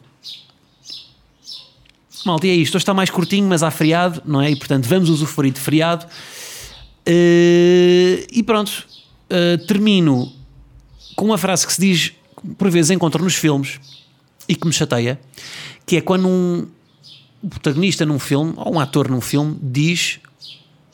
Malta, 2.25 2.47
e 2.47 2.49
é 2.49 2.53
isto. 2.53 2.75
Hoje 2.75 2.83
está 2.83 2.93
mais 2.93 3.09
curtinho, 3.09 3.47
mas 3.47 3.63
há 3.63 3.71
feriado, 3.71 4.21
não 4.25 4.41
é? 4.41 4.51
E 4.51 4.55
portanto 4.55 4.85
vamos 4.85 5.09
usufruir 5.09 5.53
de 5.53 5.59
feriado. 5.59 6.05
Uh, 7.07 8.27
e 8.31 8.43
pronto, 8.45 8.85
uh, 9.31 9.65
termino 9.65 10.31
com 11.15 11.25
uma 11.25 11.37
frase 11.37 11.65
que 11.65 11.73
se 11.73 11.81
diz, 11.81 12.13
por 12.57 12.69
vezes 12.69 12.91
encontro 12.91 13.23
nos 13.23 13.35
filmes 13.35 13.79
e 14.47 14.55
que 14.55 14.65
me 14.65 14.73
chateia, 14.73 15.19
que 15.85 15.97
é 15.97 16.01
quando 16.01 16.27
um 16.27 16.67
protagonista 17.49 18.05
num 18.05 18.19
filme, 18.19 18.53
ou 18.57 18.75
um 18.75 18.79
ator 18.79 19.09
num 19.09 19.21
filme, 19.21 19.57
diz 19.61 20.19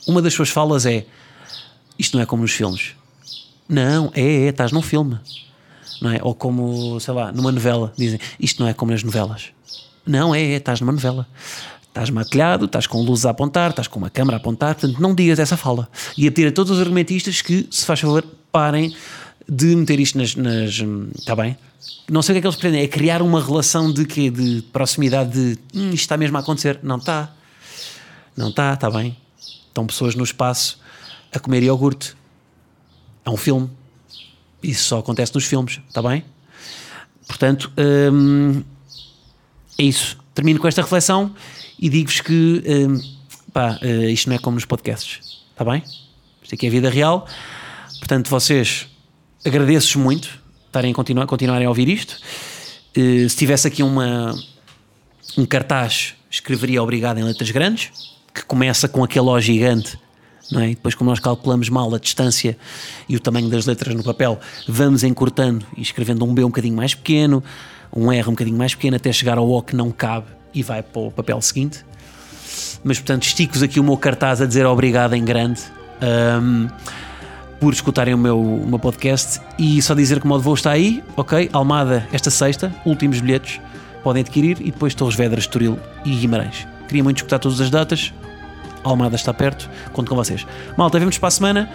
uma 0.08 0.22
das 0.22 0.34
suas 0.34 0.50
falas 0.50 0.86
é 0.86 1.06
isto 1.98 2.16
não 2.16 2.24
é 2.24 2.26
como 2.26 2.42
nos 2.42 2.52
filmes. 2.52 2.92
Não, 3.68 4.12
é, 4.14 4.22
é, 4.22 4.50
estás 4.50 4.72
num 4.72 4.82
filme. 4.82 5.18
Não 6.02 6.12
é? 6.12 6.20
Ou 6.22 6.36
como, 6.36 7.00
sei 7.00 7.14
lá, 7.14 7.32
numa 7.32 7.52
novela, 7.52 7.94
dizem 7.98 8.20
isto 8.40 8.62
não 8.62 8.70
é 8.70 8.74
como 8.74 8.92
nas 8.92 9.02
novelas. 9.02 9.50
Não, 10.06 10.36
é, 10.36 10.42
é, 10.42 10.56
estás 10.58 10.82
numa 10.82 10.92
novela. 10.92 11.28
Estás 11.88 12.10
maquilhado, 12.10 12.66
estás 12.66 12.86
com 12.86 13.02
luz 13.02 13.26
a 13.26 13.30
apontar, 13.30 13.70
estás 13.70 13.88
com 13.88 13.98
uma 13.98 14.10
câmera 14.10 14.36
a 14.36 14.40
apontar, 14.40 14.76
portanto 14.76 15.02
não 15.02 15.16
digas 15.16 15.40
essa 15.40 15.56
fala. 15.56 15.90
E 16.18 16.28
a 16.28 16.32
pedir 16.32 16.50
a 16.50 16.52
todos 16.52 16.74
os 16.74 16.80
argumentistas 16.80 17.42
que, 17.42 17.68
se 17.72 17.86
faz 17.86 18.02
favor, 18.02 18.24
parem 18.52 18.94
de 19.48 19.76
meter 19.76 20.00
isto 20.00 20.18
nas. 20.18 20.36
Está 21.18 21.36
bem? 21.36 21.58
Não 22.10 22.22
sei 22.22 22.34
o 22.34 22.36
que 22.36 22.38
é 22.40 22.42
que 22.42 22.48
eles 22.48 22.56
pretendem, 22.56 22.84
é 22.84 22.88
criar 22.88 23.22
uma 23.22 23.44
relação 23.44 23.92
de 23.92 24.06
quê? 24.06 24.30
De 24.30 24.64
proximidade, 24.74 25.32
de 25.32 25.60
hum, 25.74 25.90
isto 25.90 26.02
está 26.02 26.18
mesmo 26.18 26.38
a 26.38 26.40
acontecer. 26.40 26.80
Não 26.84 26.98
está. 26.98 27.34
Não 28.36 28.50
está, 28.50 28.74
está 28.74 28.90
bem. 28.90 29.16
Estão 29.68 29.86
pessoas 29.86 30.16
no 30.16 30.24
espaço 30.24 30.80
a 31.34 31.40
comer 31.40 31.64
iogurte. 31.64 32.16
É 33.24 33.30
um 33.30 33.38
filme. 33.38 33.70
Isso 34.62 34.84
só 34.84 35.00
acontece 35.00 35.34
nos 35.36 35.46
filmes, 35.46 35.80
está 35.88 36.02
bem? 36.02 36.24
Portanto, 37.28 37.72
hum, 38.12 38.64
é 39.78 39.84
isso. 39.84 40.18
Termino 40.34 40.60
com 40.60 40.68
esta 40.68 40.82
reflexão 40.82 41.34
e 41.80 41.90
digo-vos 41.90 42.22
que 42.22 42.64
hum, 42.68 43.02
pá, 43.52 43.80
uh, 43.82 44.10
isto 44.10 44.28
não 44.30 44.36
é 44.36 44.40
como 44.40 44.56
nos 44.56 44.66
podcasts, 44.66 45.44
está 45.52 45.64
bem? 45.64 45.84
Isto 46.42 46.56
aqui 46.56 46.66
é 46.66 46.70
a 46.70 46.72
vida 46.72 46.90
real. 46.90 47.28
Portanto, 48.00 48.30
vocês 48.30 48.88
agradeço-vos 49.46 50.04
muito 50.04 50.40
estarem 50.68 50.92
a 50.92 50.96
continuar, 50.96 51.26
continuarem 51.26 51.66
a 51.66 51.70
ouvir 51.70 51.88
isto. 51.88 52.18
Uh, 52.98 53.30
se 53.30 53.36
tivesse 53.36 53.68
aqui 53.68 53.84
uma, 53.84 54.34
um 55.38 55.46
cartaz, 55.46 56.16
escreveria 56.30 56.82
obrigado 56.82 57.18
em 57.18 57.24
letras 57.24 57.52
grandes, 57.52 57.92
que 58.34 58.44
começa 58.44 58.88
com 58.88 59.04
aquele 59.04 59.28
O 59.28 59.40
gigante 59.40 59.98
não 60.52 60.62
é? 60.62 60.72
E 60.72 60.76
depois, 60.76 60.96
como 60.96 61.10
nós 61.10 61.20
calculamos 61.20 61.70
mal 61.70 61.94
a 61.94 62.00
distância 62.00 62.58
e 63.08 63.16
o 63.16 63.20
tamanho 63.20 63.50
das 63.50 63.66
letras 63.66 63.96
no 63.96 64.04
papel, 64.04 64.40
vamos 64.68 65.04
encurtando 65.04 65.66
e 65.76 65.82
escrevendo 65.82 66.26
um 66.26 66.34
B 66.34 66.44
um 66.44 66.48
bocadinho 66.48 66.76
mais 66.76 66.94
pequeno, 66.94 67.44
um 67.94 68.12
R 68.12 68.28
um 68.28 68.32
bocadinho 68.32 68.58
mais 68.58 68.76
pequeno, 68.76 68.96
até 68.96 69.12
chegar 69.12 69.38
ao 69.38 69.50
O 69.50 69.62
que 69.62 69.76
não 69.76 69.92
cabe 69.92 70.28
e 70.54 70.62
vai 70.62 70.84
para 70.84 71.02
o 71.02 71.12
papel 71.12 71.42
seguinte. 71.42 71.86
Mas, 72.84 73.00
portanto, 73.00 73.24
estico-vos 73.24 73.64
aqui 73.64 73.80
o 73.80 73.84
meu 73.84 73.98
cartaz 73.98 74.42
a 74.42 74.46
dizer 74.46 74.66
obrigado 74.66 75.16
em 75.16 75.26
grande 75.26 75.62
um, 76.42 76.68
por 77.60 77.74
escutarem 77.74 78.14
o 78.14 78.18
meu, 78.18 78.40
o 78.40 78.68
meu 78.68 78.80
podcast 78.80 79.40
e 79.58 79.82
só 79.82 79.94
dizer 79.94 80.20
que 80.20 80.26
o 80.26 80.30
modo 80.30 80.44
voo 80.44 80.54
está 80.54 80.72
aí, 80.72 81.04
ok? 81.16 81.50
Almada, 81.54 82.08
esta 82.12 82.30
sexta, 82.30 82.74
últimos 82.86 83.20
bilhetes, 83.20 83.60
podem 84.04 84.22
adquirir 84.22 84.58
e 84.62 84.72
depois 84.72 84.94
Torres 84.94 85.16
Vedras, 85.16 85.46
Estoril 85.46 85.80
e 86.04 86.16
Guimarães. 86.16 86.68
Queria 86.88 87.04
muito 87.04 87.18
escutar 87.18 87.40
todas 87.40 87.60
as 87.60 87.70
datas, 87.70 88.14
Almada 88.84 89.16
está 89.16 89.34
perto, 89.34 89.70
conto 89.94 90.10
com 90.10 90.16
vocês. 90.16 90.46
Malta, 90.78 91.00
vemos 91.00 91.18
para 91.18 91.28
a 91.28 91.32
semana. 91.32 91.70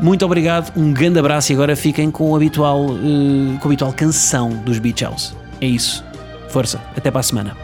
Muito 0.00 0.24
obrigado, 0.24 0.72
um 0.76 0.92
grande 0.92 1.18
abraço 1.18 1.52
e 1.52 1.54
agora 1.54 1.74
fiquem 1.74 2.10
com, 2.10 2.34
habitual, 2.34 2.86
uh, 2.86 3.58
com 3.60 3.62
a 3.62 3.66
habitual 3.66 3.92
canção 3.92 4.50
dos 4.50 4.78
Beach 4.78 5.04
House. 5.04 5.34
É 5.60 5.66
isso. 5.66 6.04
Força, 6.48 6.80
até 6.96 7.10
para 7.10 7.20
a 7.20 7.22
semana. 7.22 7.56